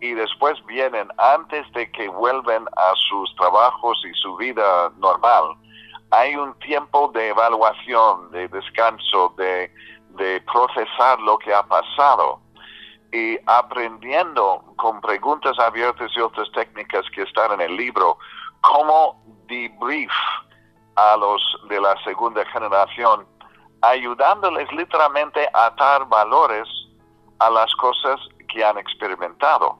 y 0.00 0.14
después 0.14 0.54
vienen 0.66 1.08
antes 1.18 1.70
de 1.72 1.90
que 1.90 2.08
vuelven 2.08 2.66
a 2.76 2.94
sus 3.08 3.34
trabajos 3.36 4.00
y 4.04 4.14
su 4.14 4.36
vida 4.36 4.92
normal. 4.98 5.56
Hay 6.10 6.36
un 6.36 6.54
tiempo 6.60 7.08
de 7.08 7.28
evaluación, 7.28 8.30
de 8.30 8.48
descanso, 8.48 9.34
de, 9.36 9.70
procesar 10.52 11.20
lo 11.20 11.38
que 11.38 11.54
ha 11.54 11.62
pasado 11.62 12.40
y 13.12 13.38
aprendiendo 13.46 14.64
con 14.76 15.00
preguntas 15.00 15.56
abiertas 15.60 16.10
y 16.16 16.20
otras 16.20 16.50
técnicas 16.52 17.04
que 17.14 17.22
están 17.22 17.52
en 17.52 17.60
el 17.60 17.76
libro, 17.76 18.18
cómo 18.60 19.22
debrief 19.46 20.10
a 20.96 21.16
los 21.16 21.40
de 21.68 21.80
la 21.80 21.94
segunda 22.02 22.44
generación, 22.46 23.28
ayudándoles 23.82 24.72
literalmente 24.72 25.48
a 25.54 25.66
atar 25.66 26.04
valores 26.08 26.66
a 27.38 27.48
las 27.48 27.72
cosas 27.76 28.18
que 28.48 28.64
han 28.64 28.76
experimentado 28.76 29.78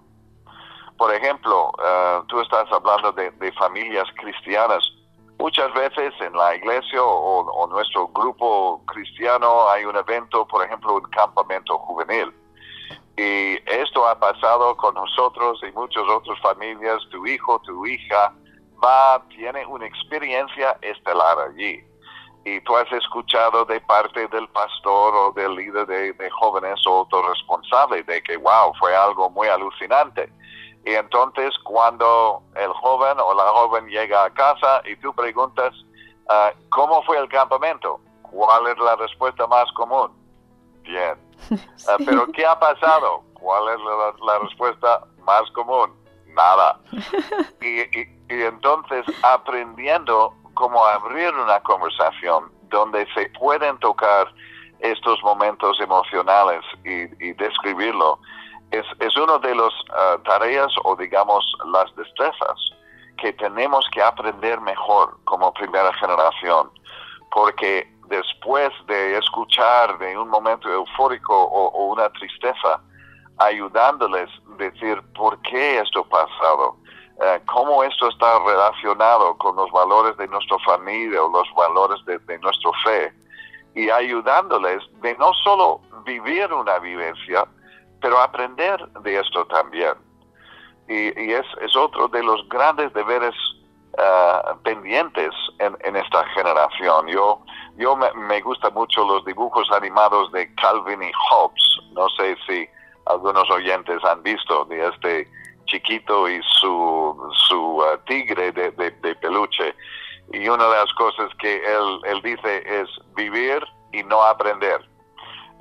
por 0.99 1.15
ejemplo, 1.15 1.73
eh, 1.79 2.21
tú 2.27 2.41
estás 2.41 2.67
hablando 2.73 3.13
de, 3.13 3.53
familias 3.53 4.09
cristianas. 4.17 4.83
Muchas 5.39 5.73
veces 5.73 6.13
en 6.21 6.33
la 6.33 6.57
iglesia 6.57 7.01
o, 7.01 7.67
nuestro 7.71 8.09
grupo 8.09 8.83
cristiano 8.87 9.71
hay 9.71 9.85
un 9.85 9.97
evento, 9.97 10.45
por 10.47 10.65
ejemplo, 10.65 10.97
un 10.97 11.09
campamento 11.11 11.79
juvenil. 11.79 12.35
Y 13.17 13.59
esto 13.67 14.09
ha 14.09 14.19
pasado 14.19 14.77
con 14.77 14.95
nosotros 14.95 15.61
y 15.63 15.73
muchas 15.73 16.03
otras 16.09 16.39
familias. 16.41 17.01
Tu 17.11 17.25
hijo, 17.27 17.61
tu 17.61 17.87
hija 17.87 18.35
va, 18.83 19.23
tiene 19.29 19.65
una 19.67 19.87
experiencia 19.87 20.77
estelar 20.83 21.39
allí. 21.39 21.81
Y 22.45 22.61
tú 22.63 22.77
has 22.77 22.91
escuchado 22.93 23.65
de 23.67 23.81
parte 23.83 24.27
del 24.29 24.49
pastor 24.49 25.15
o 25.15 25.33
del 25.33 25.55
líder 25.55 25.87
de, 25.87 26.13
de 26.15 26.31
jóvenes 26.31 26.85
o 26.87 27.03
otro 27.03 27.29
responsable 27.29 28.03
de 28.03 28.21
que, 28.23 28.37
wow, 28.37 28.73
fue 28.81 28.97
algo 28.97 29.31
muy 29.31 29.47
alucinante 29.47 30.29
y 30.85 30.95
entonces 30.95 31.55
cuando 31.65 32.43
el 32.55 32.73
joven 32.73 33.19
o 33.21 33.35
la 33.35 33.45
joven 33.45 33.89
llega 33.89 34.25
a 34.25 34.31
casa 34.31 34.83
y 34.85 34.97
tú 34.97 35.13
preguntas, 35.15 35.75
ah, 36.29 36.53
¿cómo 36.71 37.03
fue 37.03 37.19
el 37.19 37.29
campamento? 37.29 38.01
¿Cuál 38.23 38.67
es 38.69 38.79
la 38.79 38.97
respuesta 38.97 39.47
más 39.47 39.71
común? 39.73 40.11
Bien. 40.83 41.17
Ah, 41.89 41.97
pero 42.05 42.27
¿qué 42.33 42.45
ha 42.45 42.59
pasado? 42.59 43.23
¿Cuál 43.35 43.75
es 43.75 43.81
la, 44.21 44.39
respuesta 44.41 45.05
más 45.23 45.49
común? 45.53 45.91
Nada. 46.27 46.79
Y, 47.63 47.81
y, 47.99 48.09
entonces 48.29 49.05
aprendiendo 49.23 50.35
cómo 50.55 50.85
abrir 50.85 51.33
una 51.35 51.61
conversación 51.61 52.51
donde 52.69 53.07
se 53.15 53.31
pueden 53.39 53.79
tocar 53.79 54.29
estos 54.81 55.23
momentos 55.23 55.81
emocionales 55.81 56.63
y, 56.85 57.25
y 57.25 57.33
describirlo 57.33 58.19
es, 58.71 58.85
es 59.01 59.17
una 59.17 59.39
de 59.39 59.55
las 59.55 59.73
ah, 59.91 60.19
tareas 60.25 60.73
o 60.85 60.97
digamos 60.97 61.45
las 61.73 61.95
destrezas 61.97 62.73
que 63.17 63.33
tenemos 63.33 63.87
que 63.93 64.03
aprender 64.03 64.61
mejor 64.61 65.17
como 65.25 65.53
primera 65.53 65.93
generación, 65.95 66.71
porque 67.33 67.91
después 68.07 68.71
de 68.87 69.19
escuchar 69.19 69.99
de 69.99 70.17
un 70.17 70.29
momento 70.29 70.69
eufórico 70.71 71.35
o, 71.35 71.87
una 71.87 72.09
tristeza, 72.11 72.81
ayudándoles 73.39 74.31
decir 74.57 75.03
por 75.15 75.41
qué 75.43 75.81
esto 75.81 76.01
ha 76.01 76.09
pasado, 76.09 76.77
eh, 77.21 77.41
cómo 77.47 77.83
esto 77.83 78.09
está 78.09 78.39
relacionado 78.39 79.37
con 79.39 79.57
los 79.57 79.71
valores 79.73 80.17
de 80.17 80.29
nuestra 80.29 80.59
familia 80.61 81.23
o 81.23 81.29
los 81.29 81.49
valores 81.55 82.05
de, 82.07 82.19
de 82.21 82.39
nuestra 82.39 82.71
fe, 82.85 83.13
y 83.75 83.91
ayudándoles 83.91 84.83
de 85.01 85.17
no 85.17 85.33
solo 85.45 85.81
vivir 86.05 86.53
una 86.53 86.79
vivencia, 86.79 87.47
pero 88.01 88.21
aprender 88.21 88.87
de 89.03 89.21
esto 89.21 89.47
también. 89.47 89.95
Y, 90.89 91.09
es, 91.33 91.45
es, 91.61 91.77
otro 91.77 92.09
de 92.09 92.23
los 92.23 92.49
grandes 92.49 92.93
deberes 92.95 93.35
ah, 93.99 94.57
pendientes 94.65 95.35
en, 95.59 95.97
esta 95.97 96.25
generación. 96.29 97.09
Yo, 97.09 97.43
yo 97.77 97.95
me, 97.95 98.11
me 98.15 98.41
gustan 98.41 98.73
mucho 98.73 99.05
los 99.07 99.23
dibujos 99.27 99.71
animados 99.71 100.33
de 100.33 100.53
Calvin 100.55 101.03
y 101.03 101.13
Hobbes. 101.31 101.81
No 101.93 102.09
sé 102.11 102.37
si 102.47 102.67
algunos 103.05 103.51
oyentes 103.51 104.03
han 104.05 104.23
visto 104.23 104.65
de 104.67 104.89
este 104.89 105.29
chiquito 105.67 106.27
y 106.29 106.41
su, 106.61 107.33
su 107.49 107.83
ah, 107.83 107.99
tigre 108.07 108.51
de, 108.53 108.71
de, 108.71 109.15
peluche. 109.17 109.75
Y 110.33 110.49
una 110.49 110.65
de 110.65 110.77
las 110.77 110.93
cosas 110.95 111.31
que 111.39 111.57
él, 111.57 112.01
él 112.05 112.23
dice 112.23 112.63
es 112.67 112.89
vivir 113.15 113.63
y 113.93 114.03
no 114.05 114.23
aprender. 114.23 114.88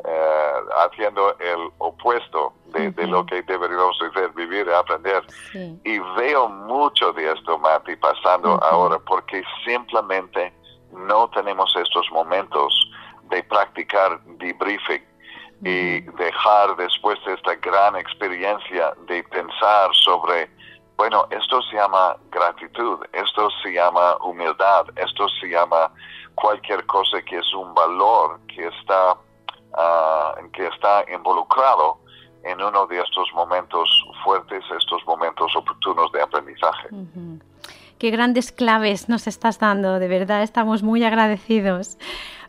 Eh, 0.06 0.54
haciendo 0.86 1.36
el 1.40 1.72
opuesto 1.80 2.54
de, 2.68 2.92
lo 3.08 3.26
que 3.26 3.42
deberíamos 3.42 3.98
hacer, 4.02 4.30
vivir 4.30 4.68
y 4.68 4.72
aprender. 4.72 5.24
Y 5.84 6.00
veo 6.16 6.48
mucho 6.48 7.12
de 7.14 7.32
esto, 7.32 7.58
Mati, 7.58 7.96
pasando 7.96 8.64
ahora 8.64 9.00
porque 9.00 9.44
simplemente 9.66 10.54
no 10.92 11.30
tenemos 11.32 11.76
estos 11.76 12.10
momentos 12.12 12.92
de 13.24 13.44
practicar 13.44 14.22
debriefing 14.24 15.04
y 15.64 16.02
dejar 16.02 16.76
después 16.78 17.18
de 17.26 17.34
esta 17.34 17.56
gran 17.56 17.96
experiencia 17.96 18.94
de 19.08 19.24
pensar 19.24 19.90
sobre, 19.96 20.50
bueno, 20.96 21.26
esto 21.32 21.62
se 21.64 21.76
llama 21.76 22.16
gratitud, 22.30 23.00
esto 23.14 23.50
se 23.64 23.74
llama 23.74 24.16
humildad, 24.18 24.86
esto 24.96 25.28
se 25.42 25.48
llama 25.48 25.92
cualquier 26.36 26.86
cosa 26.86 27.22
que 27.24 27.40
es 27.40 27.54
un 27.54 27.74
valor 27.74 28.40
que 28.48 28.68
está 28.68 29.18
Ah, 29.80 30.34
que 30.54 30.66
está 30.66 31.06
involucrado 31.14 32.00
en 32.44 32.60
uno 32.60 32.88
de 32.88 33.00
estos 33.00 33.32
momentos 33.36 33.88
fuertes, 34.24 34.64
estos 34.76 35.06
momentos 35.06 35.56
oportunos 35.56 36.12
de 36.12 36.20
aprendizaje. 36.20 36.90
Qué 38.00 38.10
grandes 38.10 38.52
claves 38.52 39.08
nos 39.08 39.28
estás 39.28 39.60
dando, 39.60 40.00
de 40.00 40.08
verdad 40.08 40.42
estamos 40.42 40.82
muy 40.82 41.04
agradecidos. 41.04 42.00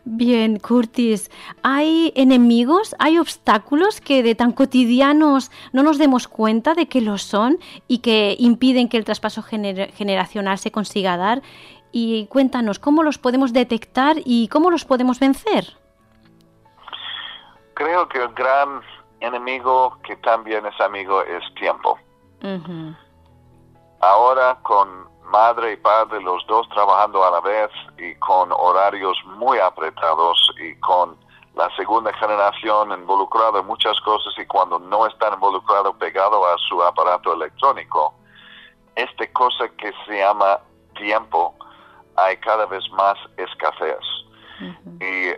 Bien, 0.05 0.57
Curtis, 0.57 1.29
¿hay 1.61 2.13
enemigos, 2.15 2.95
hay 2.97 3.19
obstáculos 3.19 4.01
que 4.01 4.23
de 4.23 4.33
tan 4.33 4.51
cotidianos 4.51 5.51
no 5.71 5.83
nos 5.83 5.99
demos 5.99 6.27
cuenta 6.27 6.73
de 6.73 6.87
que 6.87 6.99
lo 6.99 7.19
son 7.19 7.59
y 7.87 7.99
que 7.99 8.35
impiden 8.39 8.89
que 8.89 8.97
el 8.97 9.05
traspaso 9.05 9.43
generacional 9.43 10.57
se 10.57 10.71
consiga 10.71 11.15
dar? 11.15 11.43
Y 11.91 12.25
cuéntanos, 12.25 12.79
¿cómo 12.79 13.03
los 13.03 13.19
podemos 13.19 13.53
detectar 13.53 14.17
y 14.25 14.47
cómo 14.47 14.71
los 14.71 14.83
podemos 14.85 15.19
vencer? 15.19 15.77
Creo 17.79 18.09
que 18.09 18.21
el 18.21 18.33
gran 18.33 18.81
enemigo 19.21 19.97
que 20.03 20.17
también 20.17 20.65
es 20.65 20.79
amigo 20.81 21.21
es 21.23 21.41
tiempo. 21.55 21.97
Ahora 24.01 24.57
con 24.63 25.07
madre 25.23 25.73
y 25.73 25.77
padre 25.77 26.21
los 26.21 26.45
dos 26.47 26.67
trabajando 26.69 27.23
a 27.23 27.31
la 27.31 27.39
vez 27.39 27.71
y 27.97 28.15
con 28.15 28.51
horarios 28.51 29.17
muy 29.25 29.59
apretados 29.59 30.37
y 30.61 30.75
con 30.79 31.17
la 31.55 31.73
segunda 31.75 32.11
generación 32.13 32.91
involucrada 32.91 33.59
en 33.59 33.67
muchas 33.67 33.99
cosas 34.01 34.33
y 34.37 34.45
cuando 34.45 34.79
no 34.79 35.07
están 35.07 35.33
involucrados 35.33 35.95
pegado 35.95 36.45
a 36.45 36.57
su 36.57 36.81
aparato 36.83 37.33
electrónico, 37.33 38.13
esta 38.95 39.25
cosa 39.31 39.69
que 39.77 39.93
se 40.05 40.17
llama 40.17 40.59
tiempo 40.95 41.55
hay 42.17 42.35
cada 42.37 42.65
vez 42.65 42.83
más 42.91 43.17
escasez 43.37 43.99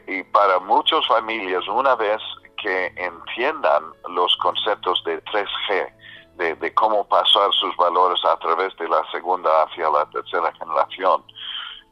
y, 0.07 0.23
para 0.23 0.59
muchas 0.59 1.05
familias, 1.07 1.67
una 1.67 1.95
vez 1.95 2.21
que 2.57 2.87
entiendan 2.95 3.83
los 4.09 4.35
conceptos 4.37 5.03
de 5.05 5.23
3G, 5.25 5.93
de, 6.37 6.73
cómo 6.73 7.07
pasar 7.07 7.51
sus 7.53 7.75
valores 7.77 8.19
a 8.25 8.37
través 8.37 8.75
de 8.77 8.87
la 8.87 9.03
segunda 9.11 9.63
hacia 9.63 9.89
la 9.89 10.05
tercera 10.09 10.51
generación, 10.53 11.23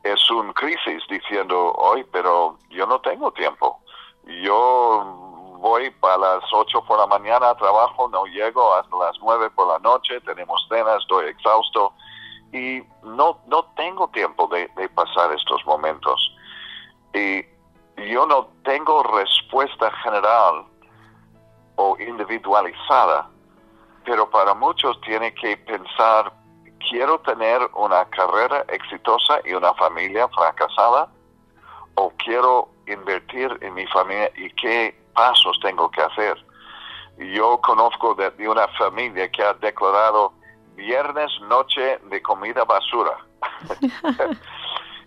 es 0.04 0.32
un 0.32 0.54
crisis 0.54 1.04
diciendo, 1.10 1.74
hoy, 1.74 2.04
pero 2.12 2.58
yo 2.70 2.86
no 2.88 3.00
tengo 3.02 3.32
tiempo. 3.32 3.80
Yo 4.26 5.58
voy 5.60 5.90
para 5.92 6.18
las 6.18 6.44
8 6.52 6.84
por 6.86 7.00
la 7.00 7.08
mañana 7.08 7.50
a 7.50 7.58
trabajo, 7.58 8.08
no 8.10 8.26
llego 8.26 8.74
hasta 8.76 8.96
las 8.98 9.18
9 9.22 9.50
por 9.52 9.68
la 9.68 9.80
noche, 9.80 10.22
tenemos 10.22 10.66
cenas, 10.70 11.02
estoy 11.02 11.28
exhausto 11.28 11.94
y 12.54 12.82
no, 13.04 13.40
no 13.48 13.64
tengo 13.76 14.08
tiempo 14.10 14.48
de, 14.48 14.68
de 14.76 14.90
pasar 14.90 15.32
estos 15.34 15.66
momentos. 15.66 16.36
Y 17.14 17.46
yo 18.12 18.26
no 18.26 18.50
tengo 18.64 19.04
respuesta 19.04 19.92
general 20.04 20.66
o 21.76 21.98
individualizada 22.00 23.30
pero 24.10 24.28
para 24.28 24.56
muchos 24.56 25.00
tiene 25.02 25.32
que 25.36 25.56
pensar, 25.58 26.34
quiero 26.90 27.20
tener 27.20 27.62
una 27.76 28.06
carrera 28.06 28.66
exitosa 28.70 29.40
y 29.46 29.54
una 29.54 29.72
familia 29.76 30.28
fracasada, 30.30 31.10
o 31.94 32.12
quiero 32.18 32.70
invertir 32.88 33.56
en 33.62 33.76
mi 33.76 33.86
familia 33.86 34.32
y 34.36 34.50
qué 34.56 35.00
pasos 35.14 35.60
tengo 35.62 35.92
que 35.92 36.02
hacer. 36.02 36.44
Yo 37.18 37.60
conozco 37.62 38.16
de, 38.16 38.50
una 38.50 38.68
familia 38.80 39.30
que 39.30 39.44
ha 39.44 39.54
declarado 39.54 40.34
viernes 40.76 41.30
noche 41.42 42.00
de 42.10 42.20
comida 42.24 42.64
basura. 42.64 43.16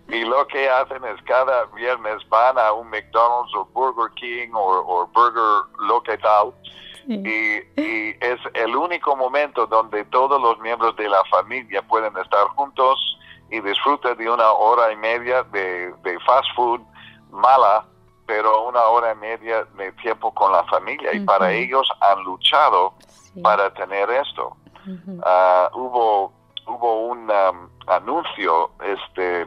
y 0.09 0.25
lo 0.25 0.45
que 0.47 0.69
hacen 0.69 1.03
es 1.05 1.21
cada 1.23 1.65
viernes 1.65 2.17
van 2.29 2.57
a 2.57 2.71
un 2.73 2.89
McDonald's 2.89 3.53
o 3.55 3.65
Burger 3.73 4.13
King 4.15 4.49
o, 4.53 5.07
Burger 5.13 5.65
lo 5.87 6.01
que 6.03 6.17
tal. 6.17 6.53
Y, 7.07 7.63
es 8.23 8.39
el 8.53 8.75
único 8.75 9.15
momento 9.15 9.67
donde 9.67 10.05
todos 10.05 10.41
los 10.41 10.57
miembros 10.59 10.95
de 10.95 11.09
la 11.09 11.21
familia 11.25 11.81
pueden 11.81 12.15
estar 12.17 12.47
juntos 12.49 13.17
y 13.51 13.59
disfrutar 13.59 14.15
de 14.15 14.29
una 14.29 14.51
hora 14.51 14.91
y 14.93 14.95
media 14.95 15.43
de, 15.43 15.93
de 16.03 16.19
fast 16.21 16.47
food 16.55 16.79
mala 17.31 17.85
pero 18.25 18.67
una 18.67 18.81
hora 18.83 19.11
y 19.11 19.15
media 19.15 19.65
de 19.77 19.91
tiempo 19.93 20.33
con 20.33 20.51
la 20.51 20.63
familia. 20.65 21.13
Y 21.13 21.19
para 21.21 21.51
ellos 21.51 21.87
han 21.99 22.23
luchado 22.23 22.93
para 23.41 23.73
tener 23.73 24.09
esto. 24.09 24.55
Ah, 25.25 25.69
hubo 25.73 26.31
hubo 26.65 27.07
un 27.07 27.29
um, 27.29 27.69
anuncio 27.87 28.71
este 28.83 29.45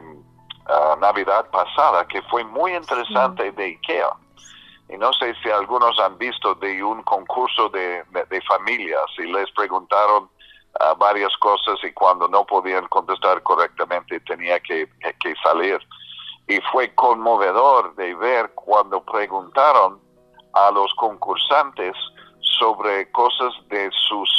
uh, 0.69 0.99
Navidad 0.99 1.49
pasada 1.51 2.07
que 2.07 2.21
fue 2.23 2.43
muy 2.43 2.75
interesante 2.75 3.51
de 3.51 3.65
IKEA. 3.65 4.09
Y 4.89 4.97
no 4.97 5.11
sé 5.13 5.35
si 5.43 5.49
algunos 5.49 5.99
han 5.99 6.17
visto 6.17 6.55
de 6.55 6.81
un 6.81 7.03
concurso 7.03 7.69
de, 7.69 8.03
familias 8.47 9.05
y 9.17 9.23
les 9.23 9.51
preguntaron 9.51 10.23
uh, 10.79 10.95
varias 10.97 11.35
cosas 11.37 11.77
y 11.83 11.91
cuando 11.91 12.27
no 12.27 12.45
podían 12.45 12.87
contestar 12.87 13.43
correctamente 13.43 14.19
tenía 14.21 14.59
que, 14.59 14.87
que 15.19 15.35
salir. 15.43 15.79
Y 16.47 16.61
fue 16.71 16.93
conmovedor 16.95 17.93
de 17.95 18.15
ver 18.15 18.53
cuando 18.55 19.03
preguntaron 19.03 19.99
a 20.53 20.71
los 20.71 20.93
concursantes 20.95 21.95
sobre 22.59 23.11
cosas 23.11 23.53
de 23.69 23.89
sus, 24.07 24.29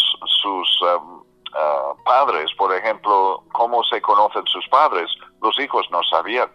sus 0.41 0.83
um, 0.83 1.19
uh, 1.21 2.05
padres, 2.05 2.51
por 2.57 2.75
ejemplo, 2.75 3.43
cómo 3.53 3.83
se 3.85 4.01
conocen 4.01 4.45
sus 4.47 4.67
padres, 4.69 5.11
los 5.43 5.59
hijos 5.61 5.87
no 5.91 6.03
sabían. 6.05 6.51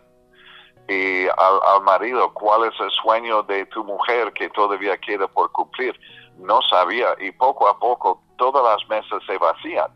Y 0.88 1.26
al, 1.28 1.60
al, 1.65 1.82
marido, 1.84 2.34
cuál 2.34 2.65
es 2.65 2.80
el 2.80 2.91
sueño 2.91 3.43
de 3.43 3.65
tu 3.67 3.84
mujer 3.86 4.34
que 4.34 4.50
todavía 4.50 4.98
queda 4.98 5.28
por 5.28 5.52
cumplir, 5.52 5.98
no 6.38 6.62
sabía. 6.63 7.15
Y 7.19 7.32
poco 7.32 7.69
a 7.69 7.80
poco 7.80 8.22
todas 8.38 8.63
las 8.63 8.89
mesas 8.89 9.24
se 9.26 9.38
vacían. 9.38 9.91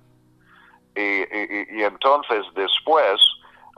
Y, 0.95 1.23
y, 1.77 1.83
entonces 1.83 2.45
después 2.55 3.21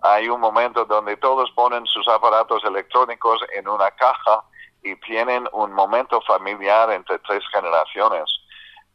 hay 0.03 0.29
un 0.29 0.39
momento 0.39 0.85
donde 0.85 1.17
todos 1.17 1.51
ponen 1.51 1.85
sus 1.87 2.07
aparatos 2.07 2.63
electrónicos 2.63 3.41
en 3.55 3.67
una 3.67 3.91
caja 3.91 4.43
y 4.83 4.95
tienen 5.01 5.47
un 5.51 5.73
momento 5.73 6.21
familiar 6.21 6.91
entre 6.91 7.19
tres 7.19 7.43
generaciones. 7.51 8.23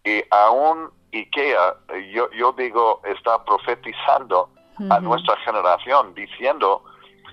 Y 0.04 0.22
aún 0.30 0.90
IKEA, 1.12 1.76
yo, 2.12 2.30
yo 2.30 2.52
digo, 2.52 3.00
está 3.04 3.44
profetizando 3.44 4.48
a 4.90 5.00
nuestra 5.00 5.36
generación, 5.38 6.14
diciendo, 6.14 6.84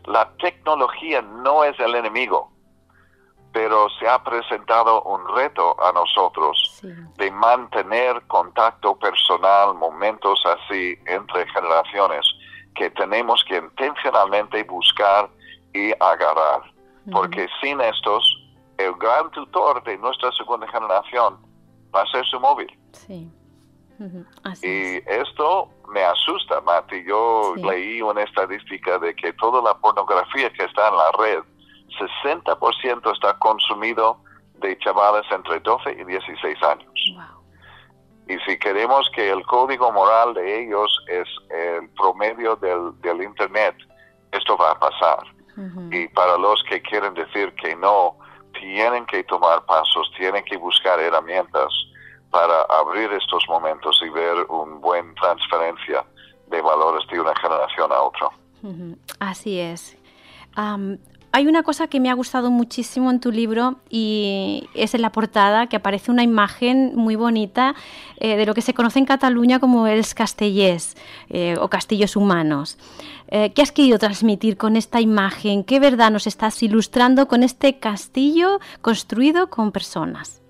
la 0.06 0.32
tecnología 0.38 1.22
no 1.22 1.64
es 1.64 1.80
el 1.80 1.96
enemigo, 1.96 2.52
pero 3.54 3.90
se 4.00 4.08
ha 4.08 4.24
presentado 4.24 5.02
un 5.04 5.28
reto 5.36 5.76
a 5.84 5.92
nosotros 5.92 6.82
de 7.18 7.32
mantener 7.32 8.22
contacto 8.28 8.98
personal, 8.98 9.76
momentos 9.76 10.42
así 10.46 10.98
entre 11.06 11.48
generaciones 11.48 12.26
que 12.76 12.90
tenemos 12.92 13.44
que 13.44 13.58
intencionalmente 13.58 14.64
buscar 14.64 15.30
y 15.74 15.92
agarrar. 16.00 16.72
Porque 17.12 17.48
sin 17.62 17.82
estos, 17.82 18.24
el 18.78 18.94
gran 18.94 19.30
tutor 19.32 19.84
de 19.84 19.98
nuestra 19.98 20.32
segunda 20.32 20.68
generación 20.68 21.38
va 21.94 22.04
a 22.04 22.08
ser 22.08 22.26
su 22.26 22.40
móvil. 22.40 22.68
Sí. 22.94 23.30
Y 24.64 24.98
esto 25.10 25.70
me 25.90 26.04
asusta, 26.04 26.62
Mati. 26.62 27.04
Yo 27.06 27.54
leí 27.58 28.02
una 28.02 28.24
estadística 28.24 28.98
de 29.00 29.16
que 29.16 29.34
toda 29.34 29.62
la 29.62 29.78
pornografía 29.78 30.52
que 30.52 30.64
está 30.64 30.90
en 30.90 30.98
la 30.98 31.12
red, 31.12 31.40
60% 32.00 33.14
está 33.14 33.38
consumido 33.40 34.18
de 34.56 34.78
chavales 34.80 35.26
entre 35.32 35.60
12 35.60 35.92
y 35.92 36.04
16 36.06 36.64
años. 36.64 36.94
Y 38.28 38.38
si 38.48 38.58
queremos 38.58 39.10
que 39.14 39.30
el 39.30 39.44
código 39.46 39.92
moral 39.92 40.34
de 40.34 40.64
ellos 40.64 40.90
es 41.08 41.28
el 41.50 41.90
promedio 41.90 42.56
del, 42.56 43.00
del 43.02 43.24
Internet, 43.24 43.76
esto 44.32 44.58
va 44.58 44.72
a 44.72 44.80
pasar. 44.80 45.20
Y 45.92 46.08
para 46.08 46.38
los 46.38 46.64
que 46.64 46.82
quieren 46.82 47.14
decir 47.14 47.54
que 47.56 47.76
no, 47.76 48.18
tienen 48.54 49.06
que 49.06 49.24
tomar 49.26 49.66
pasos, 49.66 50.10
tienen 50.18 50.44
que 50.46 50.58
buscar 50.58 51.00
herramientas 51.00 51.72
para 52.32 52.62
abrir 52.64 53.12
estos 53.14 53.44
momentos 53.48 54.00
y 54.04 54.10
ver 54.10 54.46
una 54.50 54.76
buena 54.78 55.14
transferencia 55.16 56.06
de 56.50 56.62
valores 56.62 57.08
de 57.12 57.20
una 57.20 57.36
generación 57.36 57.92
a 57.92 58.02
otra. 58.02 58.30
Así 59.20 59.60
es. 59.60 59.98
Hay 61.34 61.48
una 61.48 61.64
cosa 61.64 61.88
que 61.88 62.02
me 62.02 62.10
ha 62.10 62.14
gustado 62.14 62.52
muchísimo 62.52 63.10
en 63.10 63.22
tu 63.22 63.32
libro 63.32 63.78
y 63.90 64.68
es 64.74 64.94
en 64.96 65.02
la 65.02 65.14
portada 65.14 65.68
que 65.68 65.78
aparece 65.78 66.12
una 66.12 66.24
imagen 66.24 66.92
muy 66.96 67.16
bonita 67.16 67.74
eh, 68.18 68.36
de 68.36 68.46
lo 68.46 68.54
que 68.54 68.62
se 68.62 68.74
conoce 68.74 69.00
en 69.00 69.06
Cataluña 69.06 69.62
como 69.62 69.88
els 69.88 70.14
castellers 70.14 70.98
eh, 71.30 71.56
o 71.58 71.70
castillos 71.70 72.18
humanos. 72.18 72.78
Eh, 73.30 73.54
¿Qué 73.54 73.62
has 73.62 73.72
querido 73.72 73.98
transmitir 73.98 74.58
con 74.58 74.76
esta 74.76 75.00
imagen? 75.00 75.64
¿Qué 75.64 75.80
verdad 75.80 76.12
nos 76.12 76.28
estás 76.28 76.62
ilustrando 76.64 77.30
con 77.30 77.44
este 77.44 77.80
castillo 77.80 78.60
construido 78.82 79.50
con 79.50 79.72
personas? 79.72 80.41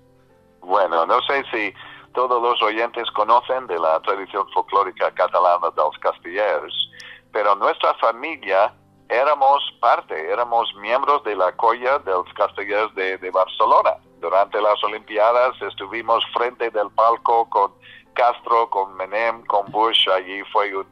Bueno, 0.62 1.06
no 1.06 1.20
sé 1.22 1.44
si 1.52 1.74
todos 2.14 2.42
los 2.42 2.62
oyentes 2.62 3.10
conocen 3.12 3.66
de 3.66 3.78
la 3.78 4.00
tradición 4.00 4.48
folclórica 4.52 5.10
catalana 5.12 5.70
de 5.70 5.82
los 5.82 5.98
castillers, 5.98 6.90
pero 7.32 7.54
nuestra 7.56 7.94
familia 7.94 8.72
éramos 9.12 9.62
parte, 9.80 10.30
éramos 10.32 10.74
miembros 10.76 11.22
de 11.24 11.36
la 11.36 11.52
colla 11.52 11.98
de 11.98 12.12
los 12.12 12.32
castellers 12.34 12.94
de, 12.94 13.30
Barcelona. 13.30 13.96
Durante 14.20 14.60
las 14.60 14.82
Olimpiadas 14.84 15.60
estuvimos 15.60 16.24
frente 16.32 16.70
del 16.70 16.90
palco 16.90 17.48
con 17.50 17.72
Castro, 18.14 18.70
con 18.70 18.94
Menem, 18.94 19.44
con 19.46 19.70
Bush. 19.70 20.08
Allí 20.08 20.42
fue 20.52 20.74
un, 20.76 20.86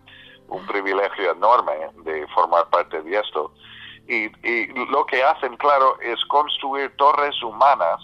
privilegio 0.66 1.30
enorme 1.32 1.72
de 2.04 2.26
formar 2.28 2.68
parte 2.70 3.00
de 3.02 3.18
esto. 3.18 3.52
Y, 4.08 4.28
lo 4.90 5.06
que 5.06 5.22
hacen, 5.22 5.56
claro, 5.56 5.98
es 6.00 6.22
construir 6.26 6.94
torres 6.96 7.40
humanas, 7.42 8.00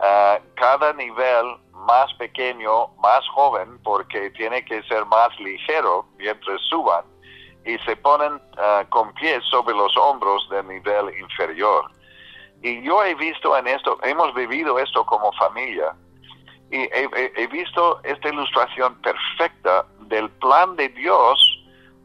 uh, 0.00 0.42
cada 0.54 0.92
nivel 0.94 1.56
más 1.72 2.12
pequeño, 2.14 2.88
más 3.02 3.26
joven, 3.28 3.78
porque 3.82 4.30
tiene 4.30 4.64
que 4.64 4.82
ser 4.84 5.04
más 5.06 5.38
ligero 5.40 6.06
mientras 6.18 6.60
suban 6.62 7.04
y 7.64 7.78
se 7.80 7.96
ponen 7.96 8.40
ah, 8.56 8.84
con 8.88 9.12
pies 9.14 9.44
sobre 9.50 9.74
los 9.74 9.94
hombros 9.96 10.48
del 10.48 10.66
nivel 10.66 11.18
inferior. 11.18 11.90
Y 12.62 12.82
yo 12.82 13.04
he 13.04 13.14
visto 13.14 13.56
en 13.56 13.68
esto, 13.68 13.98
hemos 14.02 14.34
vivido 14.34 14.78
esto 14.78 15.04
como 15.04 15.32
familia, 15.32 15.94
y 16.70 16.88
he, 16.92 17.46
visto 17.46 18.00
esta 18.04 18.28
ilustración 18.28 19.00
perfecta 19.00 19.86
del 20.00 20.28
plan 20.32 20.76
de 20.76 20.88
Dios 20.90 21.38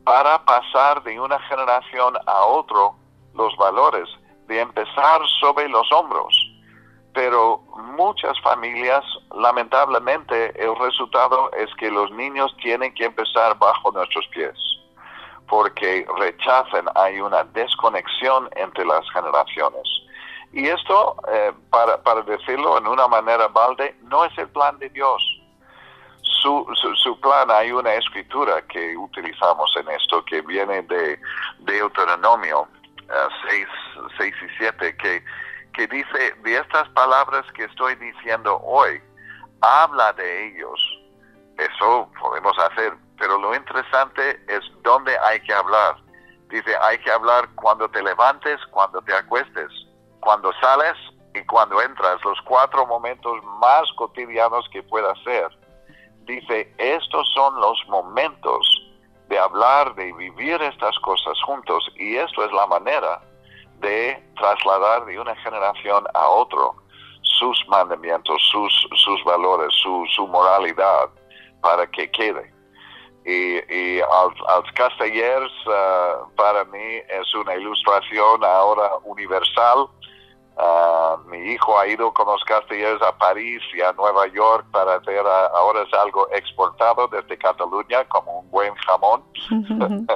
para 0.05 0.43
pasar 0.45 1.03
de 1.03 1.19
una 1.19 1.39
generación 1.41 2.13
a 2.25 2.45
otro 2.45 2.95
los 3.33 3.55
valores, 3.57 4.07
de 4.47 4.59
empezar 4.59 5.21
sobre 5.39 5.67
los 5.67 5.91
hombros. 5.91 6.42
Pero 7.13 7.59
muchas 7.95 8.39
familias, 8.41 9.03
lamentablemente, 9.35 10.53
el 10.59 10.75
resultado 10.77 11.51
es 11.53 11.73
que 11.75 11.91
los 11.91 12.11
niños 12.11 12.55
tienen 12.61 12.93
que 12.93 13.05
empezar 13.05 13.57
bajo 13.59 13.91
nuestros 13.91 14.27
pies 14.29 14.55
porque 15.53 16.05
rechazan, 16.17 16.85
hay 16.95 17.19
una 17.19 17.43
desconexión 17.43 18.49
entre 18.55 18.85
las 18.85 19.07
generaciones. 19.11 19.83
Y 20.51 20.67
esto, 20.67 21.15
eh, 21.31 21.51
para, 21.69 22.01
para, 22.01 22.21
decirlo 22.21 22.77
en 22.77 22.87
una 22.87 23.07
manera 23.07 23.47
balde, 23.49 23.95
no 24.03 24.25
es 24.25 24.35
el 24.37 24.47
plan 24.49 24.77
de 24.79 24.89
Dios. 24.89 25.21
Su, 26.21 26.65
su, 26.95 27.19
plan, 27.19 27.49
hay 27.51 27.71
una 27.71 27.93
escritura 27.93 28.61
que 28.63 28.97
utilizamos 28.97 29.71
en 29.77 29.89
esto 29.89 30.23
que 30.25 30.41
viene 30.41 30.81
de 30.83 31.19
Deuteronomio 31.59 32.67
6, 33.49 33.67
uh, 33.97 34.09
6 34.17 34.33
y 34.41 34.57
7, 34.57 34.97
que, 34.97 35.23
que 35.73 35.87
dice, 35.87 36.35
de 36.43 36.57
estas 36.57 36.87
palabras 36.89 37.45
que 37.53 37.65
estoy 37.65 37.95
diciendo 37.95 38.59
hoy, 38.63 39.01
habla 39.61 40.13
de 40.13 40.47
ellos. 40.47 40.79
Eso 41.57 42.09
podemos 42.19 42.57
hacer 42.59 42.93
pero 43.23 43.37
lo 43.37 43.55
interesante 43.55 44.43
es 44.49 44.59
dónde 44.81 45.17
hay 45.19 45.39
que 45.41 45.53
hablar. 45.53 45.95
Dice, 46.49 46.75
hay 46.81 46.97
que 46.99 47.09
hablar 47.09 47.47
cuando 47.55 47.89
te 47.89 48.03
levantes, 48.03 48.59
cuando 48.71 49.01
te 49.01 49.13
acuestes, 49.13 49.69
cuando 50.19 50.51
sales 50.59 50.95
y 51.33 51.41
cuando 51.45 51.81
entras, 51.81 52.23
los 52.25 52.39
cuatro 52.41 52.85
momentos 52.85 53.41
más 53.61 53.83
cotidianos 53.95 54.67
que 54.73 54.83
pueda 54.83 55.13
ser. 55.23 55.47
dice, 56.25 56.73
estos 56.77 57.27
son 57.33 57.59
los 57.61 57.77
momentos 57.87 58.91
de 59.29 59.39
hablar, 59.39 59.95
de 59.95 60.11
vivir 60.13 60.61
estas 60.61 60.97
cosas 60.99 61.37
juntos 61.45 61.89
y 61.95 62.17
esto 62.17 62.43
es 62.43 62.51
la 62.51 62.67
manera 62.67 63.21
de 63.83 64.23
trasladar 64.37 65.05
de 65.05 65.19
una 65.19 65.35
generación 65.35 66.03
a 66.15 66.27
otro 66.27 66.75
sus 67.21 67.63
mandamientos, 67.67 68.41
sus, 68.51 68.87
sus 68.95 69.23
valores, 69.23 69.71
su, 69.81 70.05
su 70.15 70.27
moralidad 70.27 71.09
para 71.61 71.85
que 71.87 72.09
quede. 72.09 72.51
Y, 73.25 73.57
y 73.73 74.01
castellers 74.75 75.51
uh, 75.65 76.35
para 76.35 76.65
mí 76.65 77.01
es 77.09 77.33
una 77.35 77.55
ilustración 77.55 78.43
ahora 78.43 78.97
universal. 79.03 79.87
Uh, 80.55 81.17
mi 81.29 81.39
hijo 81.51 81.79
ha 81.79 81.87
ido 81.87 82.13
con 82.13 82.27
los 82.27 82.43
castellers 82.43 83.01
a 83.01 83.17
París 83.17 83.61
y 83.75 83.81
a 83.81 83.91
Nueva 83.93 84.27
York 84.27 84.65
para 84.71 84.95
hacer, 84.95 85.23
uh, 85.23 85.55
ahora 85.55 85.81
es 85.81 85.91
algo 85.95 86.27
exportado 86.31 87.07
desde 87.07 87.37
Cataluña 87.39 88.03
como 88.05 88.41
un 88.41 88.51
buen 88.51 88.73
jamón. 88.75 89.23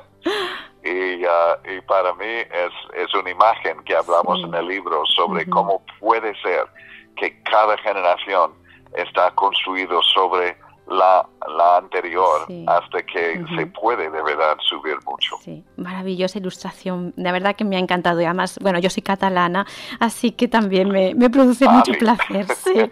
y, 0.84 1.24
y, 1.24 1.82
para 1.88 2.14
mí 2.14 2.26
es, 2.26 2.72
es 2.94 3.14
una 3.16 3.32
imagen 3.32 3.84
que 3.84 3.96
hablamos 3.96 4.44
en 4.44 4.54
el 4.54 4.68
libro 4.68 5.04
sobre 5.08 5.50
cómo 5.50 5.84
puede 6.00 6.40
ser 6.42 6.68
que 7.16 7.42
cada 7.44 7.76
generación 7.80 8.54
está 8.94 9.32
construido 9.32 10.02
sobre 10.04 10.56
la, 10.90 11.28
la 11.58 11.78
anterior 11.78 12.48
hasta 12.68 13.04
que 13.04 13.44
se 13.56 13.66
puede 13.68 14.10
de 14.10 14.22
verdad 14.22 14.58
subir 14.68 14.96
mucho. 15.06 15.36
Sí, 15.42 15.64
maravillosa 15.76 16.40
ilustración, 16.40 17.14
de 17.16 17.32
verdad 17.32 17.56
que 17.56 17.66
me 17.66 17.76
ha 17.76 17.80
encantado 17.80 18.22
y 18.22 18.26
además, 18.26 18.58
bueno, 18.62 18.80
yo 18.80 18.90
soy 18.90 19.04
catalana, 19.04 19.66
así 20.00 20.32
que 20.32 20.48
también 20.48 20.90
me, 20.90 21.14
me 21.16 21.30
produce 21.30 21.66
ah, 21.68 21.72
mucho 21.72 21.94
placer. 21.94 22.46
Sí. 22.68 22.92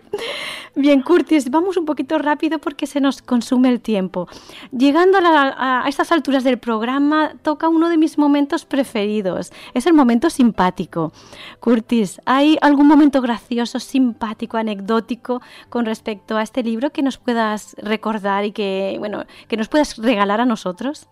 Bien, 0.75 1.01
Curtis, 1.01 1.49
vamos 1.49 1.77
un 1.77 1.85
poquito 1.85 2.17
rápido 2.17 2.59
porque 2.59 2.85
se 2.85 2.99
nos 2.99 3.21
consume 3.21 3.69
el 3.69 3.79
tiempo. 3.79 4.27
Llegando 4.71 5.17
a, 5.17 5.83
a, 5.83 5.87
estas 5.87 6.11
alturas 6.11 6.43
del 6.43 6.59
programa, 6.59 7.33
toca 7.43 7.69
uno 7.69 7.87
de 7.89 7.97
mis 7.97 8.17
momentos 8.17 8.65
preferidos. 8.65 9.53
Es 9.73 9.85
el 9.85 9.93
momento 9.93 10.29
simpático. 10.29 11.13
Curtis, 11.61 12.21
¿hay 12.25 12.57
algún 12.61 12.87
momento 12.87 13.21
gracioso, 13.21 13.79
simpático, 13.79 14.57
anecdótico 14.57 15.41
con 15.69 15.85
respecto 15.85 16.37
a 16.37 16.43
este 16.43 16.61
libro 16.61 16.91
que 16.91 17.01
nos 17.01 17.17
puedas 17.17 17.75
recordar 17.85 18.43
y 18.45 18.51
que, 18.51 18.95
bueno, 18.99 19.25
que 19.47 19.57
nos 19.57 19.69
puedas 19.69 19.97
regalar 19.97 20.41
a 20.41 20.45
nosotros? 20.45 21.07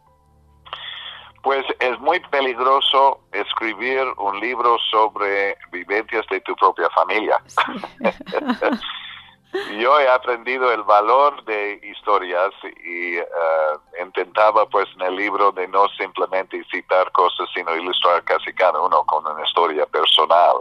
Pues 1.42 1.66
es 1.80 2.00
muy 2.00 2.20
peligroso 2.32 3.20
escribir 3.32 4.02
un 4.18 4.40
libro 4.40 4.78
sobre 4.92 5.58
vivencias 5.72 6.26
de 6.30 6.40
tu 6.42 6.56
propia 6.56 6.90
familia. 6.92 7.38
Yo 9.80 10.00
he 10.00 10.10
aprendido 10.10 10.72
el 10.72 10.84
valor 10.84 11.44
de 11.46 11.80
historias 11.84 12.52
y 12.84 13.20
uh, 13.20 14.04
intentaba 14.04 14.68
pues 14.68 14.88
en 14.96 15.02
el 15.04 15.16
libro 15.16 15.52
de 15.52 15.68
no 15.68 15.88
simplemente 15.90 16.64
citar 16.72 17.12
cosas, 17.12 17.48
sino 17.54 17.76
ilustrar 17.76 18.24
casi 18.24 18.52
cada 18.54 18.80
uno 18.82 19.04
con 19.06 19.26
una 19.28 19.46
historia 19.46 19.86
personal. 19.86 20.58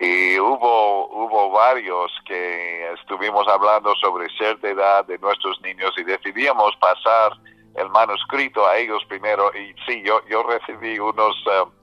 Y 0.00 0.38
hubo, 0.40 1.08
hubo 1.08 1.50
varios 1.50 2.10
que 2.24 2.90
estuvimos 2.94 3.46
hablando 3.48 3.94
sobre 3.96 4.30
cierta 4.30 4.68
edad 4.68 5.04
de 5.04 5.18
nuestros 5.18 5.60
niños 5.60 5.92
y 5.98 6.04
decidíamos 6.04 6.74
pasar 6.76 7.32
el 7.74 7.90
manuscrito 7.90 8.66
a 8.66 8.78
ellos 8.78 9.04
primero. 9.08 9.52
Y 9.54 9.74
sí, 9.86 10.02
yo, 10.02 10.22
yo 10.26 10.42
recibí 10.42 10.98
unos... 10.98 11.36
Uh, 11.46 11.79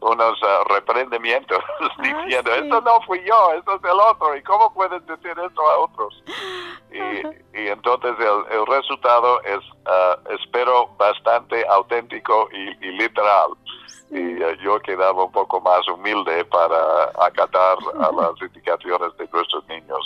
unos 0.00 0.42
uh, 0.42 0.64
reprendimientos 0.72 1.58
ah, 1.80 1.94
diciendo, 2.02 2.54
esto 2.54 2.80
no 2.80 3.00
fui 3.02 3.22
yo, 3.24 3.52
esto 3.52 3.76
es 3.76 3.84
el 3.84 4.00
otro, 4.00 4.36
¿y 4.36 4.42
cómo 4.42 4.72
puedes 4.72 5.04
decir 5.06 5.34
esto 5.38 5.70
a 5.70 5.78
otros? 5.78 6.22
Y, 6.92 6.98
y 7.56 7.68
entonces 7.68 8.16
el, 8.18 8.58
el, 8.58 8.66
resultado 8.66 9.40
es, 9.42 9.58
uh, 9.86 10.34
espero, 10.34 10.88
bastante 10.98 11.64
auténtico 11.68 12.48
y, 12.52 12.84
y 12.84 12.90
literal. 12.90 13.50
Y 14.10 14.42
uh, 14.42 14.54
yo 14.54 14.80
quedaba 14.80 15.22
un 15.22 15.30
poco 15.30 15.60
más 15.60 15.86
humilde 15.86 16.44
para 16.46 17.04
acatar 17.24 17.78
a 18.00 18.10
las 18.20 18.42
indicaciones 18.42 19.16
de 19.18 19.28
nuestros 19.32 19.64
niños. 19.68 20.04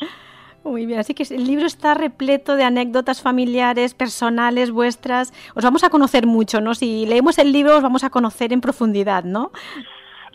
Muy 0.64 0.86
bien, 0.86 0.98
así 0.98 1.12
que 1.12 1.24
el 1.24 1.46
libro 1.46 1.66
está 1.66 1.92
repleto 1.92 2.56
de 2.56 2.64
anécdotas 2.64 3.20
familiares, 3.20 3.92
personales, 3.92 4.70
vuestras. 4.70 5.34
Os 5.54 5.62
vamos 5.62 5.84
a 5.84 5.90
conocer 5.90 6.26
mucho, 6.26 6.62
¿no? 6.62 6.74
Si 6.74 7.04
leemos 7.04 7.36
el 7.38 7.52
libro 7.52 7.76
os 7.76 7.82
vamos 7.82 8.02
a 8.02 8.08
conocer 8.08 8.50
en 8.50 8.62
profundidad, 8.62 9.24
¿no? 9.24 9.52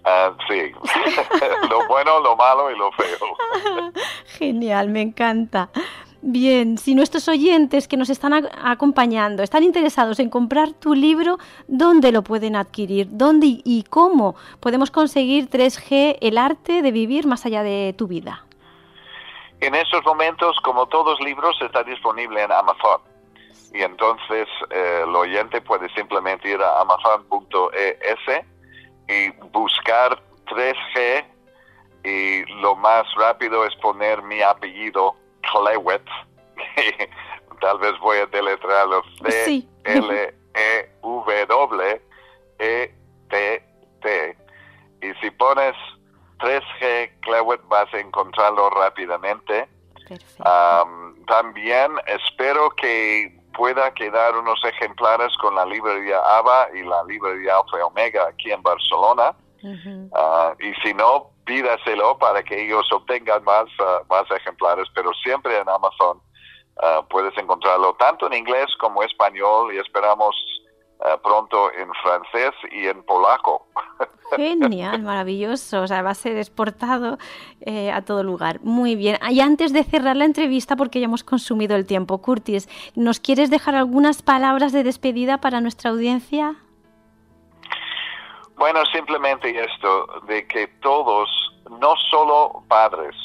Ah, 0.06 0.32
sí, 0.48 0.72
lo 1.70 1.88
bueno, 1.88 2.20
lo 2.20 2.36
malo 2.36 2.70
y 2.72 2.78
lo 2.78 2.92
feo. 2.92 3.92
Genial, 4.38 4.90
me 4.90 5.02
encanta. 5.02 5.70
Bien, 6.22 6.78
si 6.78 6.96
nuestros 6.96 7.28
oyentes 7.28 7.88
que 7.88 7.98
nos 7.98 8.10
están 8.10 8.34
acompañando 8.62 9.42
están 9.42 9.64
interesados 9.64 10.20
en 10.20 10.30
comprar 10.30 10.74
tu 10.74 10.94
libro, 10.94 11.40
¿dónde 11.68 12.12
lo 12.12 12.24
pueden 12.24 12.56
adquirir? 12.56 13.08
¿Dónde 13.10 13.62
y 13.64 13.84
cómo 13.90 14.36
podemos 14.60 14.92
conseguir 14.92 15.50
3G, 15.50 16.18
el 16.22 16.38
arte 16.38 16.82
de 16.82 16.92
vivir 16.92 17.26
más 17.26 17.46
allá 17.46 17.64
de 17.64 17.96
tu 17.98 18.08
vida? 18.08 18.46
En 19.62 19.76
estos 19.76 20.04
momentos, 20.06 20.58
como 20.64 20.88
todos 20.88 21.20
libros, 21.20 21.58
está 21.62 21.84
disponible 21.84 22.42
en 22.42 22.52
Amazon. 22.52 23.02
Y 23.74 23.82
entonces 23.82 24.48
eh, 24.70 25.02
el 25.04 25.16
oyente 25.16 25.62
puede 25.62 25.90
simplemente 25.94 26.50
ir 26.50 26.62
a 26.62 26.82
amazon.es 26.82 28.46
y 29.08 29.30
buscar 29.52 30.22
3G 30.46 31.26
y 32.04 32.46
lo 32.62 32.76
más 32.76 33.06
rápido 33.16 33.66
es 33.66 33.76
poner 33.76 34.22
mi 34.24 34.42
apellido 34.42 35.16
Clewet. 35.42 36.06
Tal 37.62 37.78
vez 37.80 38.00
voy 38.00 38.20
a 38.20 38.26
deletrearlo 38.28 39.04
C 39.28 39.68
L 39.84 40.34
E 40.54 40.90
W 41.02 42.02
E 42.60 42.96
T 43.30 43.64
T. 44.02 44.38
Y 45.02 45.14
si 45.22 45.32
pones 45.32 45.76
3G 46.40 47.20
Clewet 47.22 47.62
vas 47.68 47.94
a 47.94 48.00
encontrarlo 48.00 48.70
rápidamente. 48.70 49.68
también 51.28 51.92
espero 52.08 52.72
que 52.72 53.40
pueda 53.56 53.94
quedar 53.94 54.38
unos 54.38 54.64
ejemplares 54.64 55.36
con 55.38 55.54
la 55.56 55.66
librería 55.66 56.20
ABA 56.20 56.70
y 56.76 56.84
la 56.84 57.04
librería 57.04 57.58
Alfa 57.58 57.86
Omega 57.86 58.28
aquí 58.28 58.52
en 58.52 58.62
Barcelona. 58.64 59.36
Ah, 60.16 60.54
y 60.60 60.74
si 60.82 60.94
no, 60.94 61.32
pídaselo 61.46 62.18
para 62.18 62.42
que 62.42 62.64
ellos 62.64 62.90
obtengan 62.94 63.44
más, 63.44 63.66
ah, 63.80 64.02
más 64.10 64.24
ejemplares, 64.32 64.88
pero 64.96 65.12
siempre 65.22 65.58
en 65.58 65.68
Amazon 65.68 66.22
ah, 66.82 67.04
puedes 67.10 67.38
encontrarlo 67.38 67.94
tanto 67.96 68.28
en 68.28 68.34
inglés 68.34 68.68
como 68.80 69.04
español 69.04 69.74
y 69.74 69.78
esperamos 69.78 70.36
pronto 71.24 71.72
en 71.74 71.90
francés 72.04 72.52
y 72.72 72.88
en 72.88 73.04
polaco. 73.04 73.68
Genial, 74.36 75.02
maravilloso. 75.02 75.82
O 75.82 75.88
sea, 75.88 76.02
va 76.02 76.12
a 76.12 76.16
ser 76.16 76.38
exportado 76.38 77.18
eh, 77.62 77.92
a 77.92 78.04
todo 78.04 78.24
lugar. 78.24 78.60
Muy 78.62 78.96
bien. 78.96 79.18
Y 79.30 79.40
antes 79.40 79.74
de 79.74 79.84
cerrar 79.84 80.16
la 80.16 80.26
entrevista, 80.26 80.76
porque 80.76 81.00
ya 81.00 81.06
hemos 81.06 81.24
consumido 81.24 81.76
el 81.76 81.86
tiempo, 81.86 82.22
Curtis, 82.22 82.68
¿nos 82.96 83.20
quieres 83.20 83.50
dejar 83.50 83.76
algunas 83.76 84.22
palabras 84.22 84.72
de 84.72 84.84
despedida 84.84 85.40
para 85.40 85.62
nuestra 85.62 85.92
audiencia? 85.92 86.56
Bueno, 88.58 88.86
simplemente 88.88 89.58
esto, 89.58 90.22
de 90.28 90.46
que 90.48 90.68
todos, 90.82 91.30
no 91.80 91.96
solo 92.12 92.64
padres, 92.68 93.16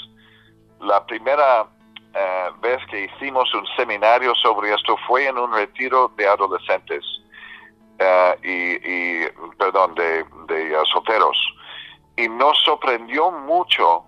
la 0.81 1.05
primera 1.05 1.67
eh, 2.15 2.51
vez 2.61 2.79
que 2.89 3.05
hicimos 3.05 3.53
un 3.53 3.67
seminario 3.77 4.33
sobre 4.37 4.73
esto 4.73 4.97
fue 5.09 5.27
en 5.27 5.37
un 5.37 5.53
retiro 5.53 6.13
de 6.17 6.29
adolescentes 6.29 7.05
uh, 8.01 8.47
y, 8.47 8.75
y, 8.83 9.29
perdón, 9.59 9.95
de, 9.95 10.25
de 10.49 10.79
uh, 10.79 10.85
solteros. 10.87 11.37
Y 12.17 12.29
nos 12.29 12.59
sorprendió 12.65 13.31
mucho 13.31 14.05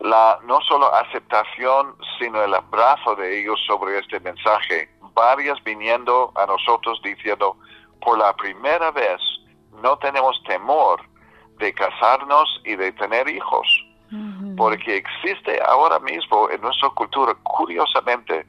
la 0.00 0.38
no 0.44 0.60
solo 0.60 0.92
aceptación, 0.94 1.96
sino 2.18 2.42
el 2.42 2.54
abrazo 2.54 3.16
de 3.16 3.40
ellos 3.40 3.58
sobre 3.66 3.98
este 3.98 4.20
mensaje. 4.20 4.90
Varias 5.14 5.62
viniendo 5.64 6.32
a 6.34 6.46
nosotros 6.46 7.00
diciendo, 7.02 7.56
por 8.02 8.18
la 8.18 8.34
primera 8.34 8.90
vez 8.90 9.20
no 9.82 9.96
tenemos 9.98 10.42
temor 10.44 11.00
de 11.58 11.72
casarnos 11.72 12.60
y 12.64 12.76
de 12.76 12.92
tener 12.92 13.28
hijos. 13.28 13.66
Porque 14.56 14.96
existe 14.98 15.60
ahora 15.66 15.98
mismo 15.98 16.48
en 16.50 16.60
nuestra 16.60 16.88
cultura, 16.90 17.34
curiosamente, 17.42 18.46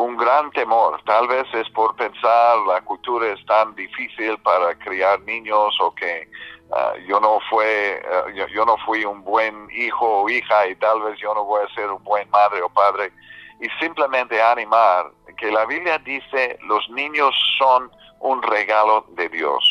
un 0.00 0.16
gran 0.16 0.50
temor. 0.52 1.00
Tal 1.04 1.28
vez 1.28 1.46
es 1.52 1.68
por 1.70 1.94
pensar 1.94 2.56
la 2.66 2.80
cultura 2.80 3.28
es 3.28 3.44
tan 3.44 3.74
difícil 3.74 4.38
para 4.38 4.74
criar 4.76 5.20
niños 5.20 5.78
o 5.78 5.94
que 5.94 6.26
uh, 6.70 6.98
yo 7.06 7.20
no 7.20 7.38
fue 7.50 8.02
yo, 8.34 8.46
yo, 8.48 8.64
no 8.64 8.78
fui 8.78 9.04
un 9.04 9.22
buen 9.22 9.68
hijo 9.70 10.22
o 10.22 10.28
hija 10.28 10.68
y 10.68 10.76
tal 10.76 11.02
vez 11.02 11.18
yo 11.18 11.34
no 11.34 11.44
voy 11.44 11.62
a 11.64 11.74
ser 11.74 11.90
un 11.90 12.02
buen 12.02 12.28
madre 12.30 12.62
o 12.62 12.70
padre 12.70 13.12
y 13.60 13.68
simplemente 13.78 14.40
animar 14.40 15.10
que 15.36 15.52
la 15.52 15.66
Biblia 15.66 15.98
dice 15.98 16.58
los 16.62 16.88
niños 16.88 17.34
son 17.58 17.90
un 18.20 18.42
regalo 18.42 19.04
de 19.10 19.28
Dios 19.28 19.62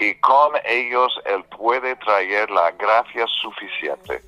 y 0.00 0.14
con 0.20 0.52
ellos 0.64 1.12
él 1.26 1.44
puede 1.44 1.94
traer 1.96 2.50
la 2.50 2.70
gracia 2.70 3.26
suficiente 3.26 4.22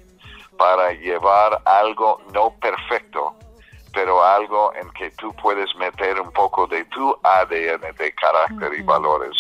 para 0.59 0.93
llevar 0.93 1.63
algo 1.65 2.21
no 2.35 2.55
perfecto 2.61 3.35
pero 3.95 4.23
algo 4.23 4.73
en 4.75 4.91
que 4.91 5.11
tú 5.13 5.33
puedes 5.41 5.75
meter 5.77 6.21
un 6.21 6.33
poco 6.33 6.67
de 6.67 6.85
tu 6.87 7.17
ADN 7.23 7.95
de 7.97 8.13
carácter 8.15 8.75
y 8.75 8.83
valores 8.83 9.37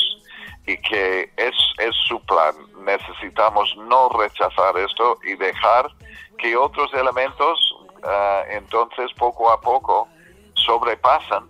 y 0.67 0.77
que 0.79 1.31
es, 1.37 1.55
es 1.79 1.95
su 2.07 2.21
plan. 2.23 2.55
Necesitamos 2.85 3.75
no 3.77 4.09
rechazar 4.11 4.79
esto 4.79 5.19
y 5.25 5.35
dejar 5.35 5.91
que 6.39 6.57
otros 6.57 6.93
elementos 6.95 7.77
ah, 8.05 8.43
entonces 8.51 9.13
poco 9.19 9.51
a 9.51 9.61
poco 9.61 10.09
sobrepasan 10.55 11.45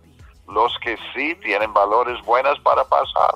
los 0.49 0.77
que 0.81 0.97
sí 1.15 1.35
tienen 1.43 1.73
valores 1.73 2.21
buenos 2.25 2.59
para 2.61 2.85
pasar. 2.85 3.35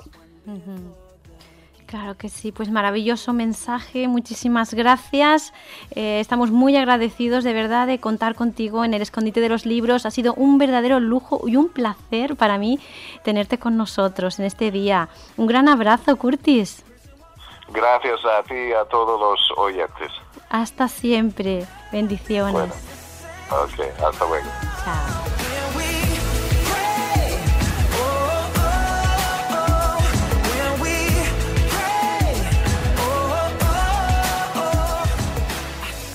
Claro 1.89 2.19
que 2.19 2.29
sí, 2.29 2.53
pues 2.53 2.71
maravilloso 2.71 3.33
mensaje, 3.33 4.09
muchísimas 4.09 4.75
gracias. 4.75 5.55
Eh, 5.93 6.21
estamos 6.21 6.51
muy 6.51 6.77
agradecidos 6.77 7.45
de 7.45 7.55
verdad 7.55 7.87
de 7.87 7.99
contar 7.99 8.35
contigo 8.35 8.85
en 8.85 8.93
el 8.93 9.01
escondite 9.01 9.41
de 9.41 9.49
los 9.49 9.65
libros. 9.65 10.05
Ha 10.05 10.11
sido 10.11 10.35
un 10.35 10.59
verdadero 10.59 11.01
lujo 11.01 11.41
y 11.49 11.57
un 11.57 11.71
placer 11.71 12.37
para 12.37 12.59
mí 12.59 12.79
tenerte 13.25 13.59
con 13.59 13.79
nosotros 13.79 14.39
en 14.39 14.45
este 14.45 14.71
día. 14.71 15.09
Un 15.39 15.47
gran 15.47 15.67
abrazo, 15.67 16.15
Curtis. 16.17 16.85
Gracias 17.73 18.21
a 18.23 18.43
ti 18.43 18.55
y 18.55 18.73
a 18.75 18.85
todos 18.85 19.19
los 19.19 19.59
oyentes. 19.59 20.13
Hasta 20.51 20.89
siempre. 20.89 21.67
Bendiciones. 21.91 22.53
Bueno, 22.53 22.75
ok, 23.51 24.05
hasta 24.05 24.29
luego. 24.29 24.49
Chao. 24.85 25.38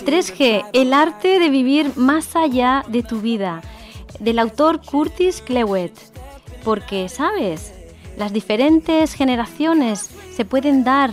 G 0.05 0.65
el 0.73 0.93
arte 0.93 1.39
de 1.39 1.49
vivir 1.49 1.93
más 1.95 2.35
allá 2.35 2.83
de 2.87 3.03
tu 3.03 3.21
vida, 3.21 3.61
del 4.19 4.39
autor 4.39 4.81
Curtis 4.81 5.41
Clewett. 5.41 5.93
Porque, 6.63 7.09
¿sabes? 7.09 7.73
Las 8.17 8.33
diferentes 8.33 9.13
generaciones 9.13 10.09
se 10.35 10.45
pueden 10.45 10.83
dar 10.83 11.11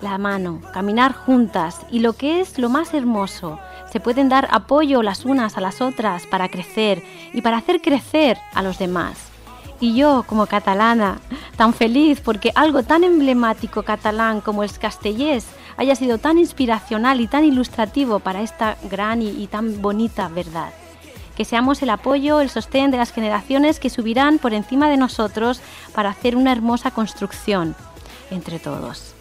la 0.00 0.18
mano, 0.18 0.60
caminar 0.72 1.12
juntas 1.14 1.80
y 1.90 2.00
lo 2.00 2.12
que 2.12 2.40
es 2.40 2.58
lo 2.58 2.68
más 2.68 2.92
hermoso, 2.94 3.58
se 3.90 4.00
pueden 4.00 4.28
dar 4.28 4.48
apoyo 4.50 5.02
las 5.02 5.24
unas 5.24 5.56
a 5.56 5.60
las 5.60 5.80
otras 5.80 6.26
para 6.26 6.48
crecer 6.48 7.02
y 7.32 7.40
para 7.40 7.58
hacer 7.58 7.80
crecer 7.80 8.36
a 8.52 8.62
los 8.62 8.78
demás. 8.78 9.16
Y 9.80 9.94
yo, 9.94 10.24
como 10.26 10.46
catalana, 10.46 11.18
tan 11.56 11.74
feliz 11.74 12.20
porque 12.20 12.52
algo 12.54 12.82
tan 12.82 13.04
emblemático 13.04 13.82
catalán 13.82 14.40
como 14.40 14.62
el 14.62 14.70
castellés 14.78 15.46
haya 15.76 15.94
sido 15.94 16.18
tan 16.18 16.38
inspiracional 16.38 17.20
y 17.20 17.26
tan 17.26 17.44
ilustrativo 17.44 18.18
para 18.20 18.42
esta 18.42 18.76
gran 18.90 19.22
y, 19.22 19.46
tan 19.46 19.82
bonita 19.82 20.28
verdad. 20.28 20.70
Que 21.36 21.44
seamos 21.44 21.82
el 21.82 21.90
apoyo, 21.90 22.40
el 22.40 22.50
sostén 22.50 22.90
de 22.90 22.96
las 22.96 23.12
generaciones 23.12 23.78
que 23.78 23.90
subirán 23.90 24.38
por 24.38 24.54
encima 24.54 24.88
de 24.88 24.96
nosotros 24.96 25.60
para 25.94 26.10
hacer 26.10 26.36
una 26.36 26.52
hermosa 26.52 26.90
construcción 26.90 27.76
entre 28.30 28.58
todos. 28.58 29.14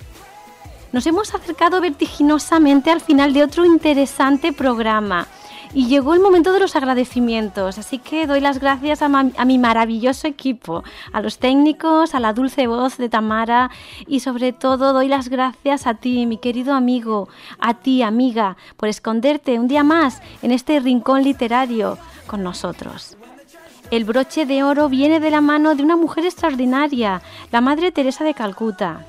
Nos 0.91 1.05
hemos 1.07 1.35
acercado 1.35 1.81
vertiginosamente 1.81 2.89
al 2.89 3.01
final 3.01 3.33
de 3.33 3.43
otro 3.43 3.65
interesante 3.65 4.53
programa 4.53 5.27
y 5.75 5.87
llegó 5.87 6.13
el 6.13 6.21
momento 6.21 6.53
de 6.53 6.61
los 6.61 6.77
agradecimientos, 6.77 7.77
así 7.77 7.99
que 7.99 8.27
doy 8.27 8.39
las 8.39 8.59
gracias 8.59 9.01
a, 9.01 9.09
mi 9.09 9.59
maravilloso 9.59 10.25
equipo, 10.25 10.85
a 11.11 11.21
los 11.21 11.37
técnicos, 11.37 12.15
a 12.15 12.21
la 12.21 12.31
dulce 12.31 12.65
voz 12.65 12.97
de 12.97 13.09
Tamara 13.09 13.69
y 14.07 14.21
sobre 14.21 14.53
todo 14.53 14.93
doy 14.93 15.09
las 15.09 15.27
gracias 15.27 15.85
a 15.85 15.95
ti, 15.95 16.25
mi 16.27 16.37
querido 16.37 16.73
amigo, 16.73 17.27
a 17.59 17.73
ti, 17.73 18.03
amiga, 18.03 18.55
por 18.77 18.87
esconderte 18.87 19.59
un 19.59 19.67
día 19.67 19.83
más 19.83 20.21
en 20.41 20.51
este 20.51 20.79
rincón 20.79 21.23
literario 21.23 21.97
con 22.25 22.41
nosotros. 22.41 23.17
El 23.91 24.05
broche 24.05 24.45
de 24.45 24.63
oro 24.63 24.87
viene 24.87 25.19
de 25.19 25.29
la 25.29 25.41
mano 25.41 25.75
de 25.75 25.83
una 25.83 25.97
mujer 25.97 26.23
extraordinaria, 26.23 27.21
la 27.51 27.59
Madre 27.59 27.91
Teresa 27.91 28.23
de 28.23 28.33
Calcuta. 28.33 29.05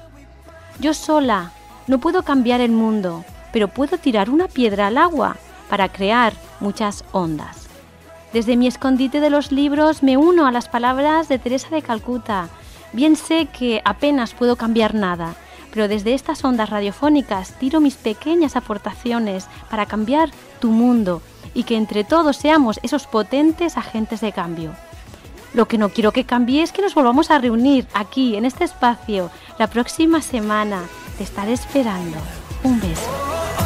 Yo 0.80 0.94
sola 0.94 1.52
no 1.86 2.00
puedo 2.00 2.24
cambiar 2.24 2.60
el 2.60 2.72
mundo, 2.72 3.24
pero 3.52 3.68
puedo 3.68 3.98
tirar 3.98 4.30
una 4.30 4.48
piedra 4.48 4.88
al 4.88 4.98
agua 4.98 5.36
para 5.70 5.88
crear 5.88 6.32
muchas 6.60 7.04
ondas. 7.12 7.68
Desde 8.32 8.56
mi 8.56 8.66
escondite 8.66 9.20
de 9.20 9.30
los 9.30 9.52
libros 9.52 10.02
me 10.02 10.16
uno 10.16 10.46
a 10.46 10.52
las 10.52 10.68
palabras 10.68 11.28
de 11.28 11.38
Teresa 11.38 11.68
de 11.70 11.82
Calcuta. 11.82 12.48
Bien 12.92 13.16
sé 13.16 13.46
que 13.46 13.80
apenas 13.84 14.34
puedo 14.34 14.56
cambiar 14.56 14.94
nada, 14.94 15.34
pero 15.72 15.88
desde 15.88 16.14
estas 16.14 16.44
ondas 16.44 16.70
radiofónicas 16.70 17.52
tiro 17.58 17.80
mis 17.80 17.94
pequeñas 17.94 18.56
aportaciones 18.56 19.46
para 19.70 19.86
cambiar 19.86 20.30
tu 20.60 20.70
mundo 20.70 21.22
y 21.54 21.64
que 21.64 21.76
entre 21.76 22.04
todos 22.04 22.36
seamos 22.36 22.78
esos 22.82 23.06
potentes 23.06 23.76
agentes 23.76 24.20
de 24.20 24.32
cambio. 24.32 24.72
Lo 25.54 25.66
que 25.66 25.78
no 25.78 25.88
quiero 25.88 26.12
que 26.12 26.24
cambie 26.24 26.62
es 26.62 26.72
que 26.72 26.82
nos 26.82 26.94
volvamos 26.94 27.30
a 27.30 27.38
reunir 27.38 27.86
aquí, 27.94 28.36
en 28.36 28.44
este 28.44 28.64
espacio, 28.64 29.30
la 29.58 29.68
próxima 29.68 30.20
semana. 30.20 30.82
Te 31.16 31.24
estaré 31.24 31.54
esperando. 31.54 32.18
Un 32.62 32.78
beso. 32.78 33.65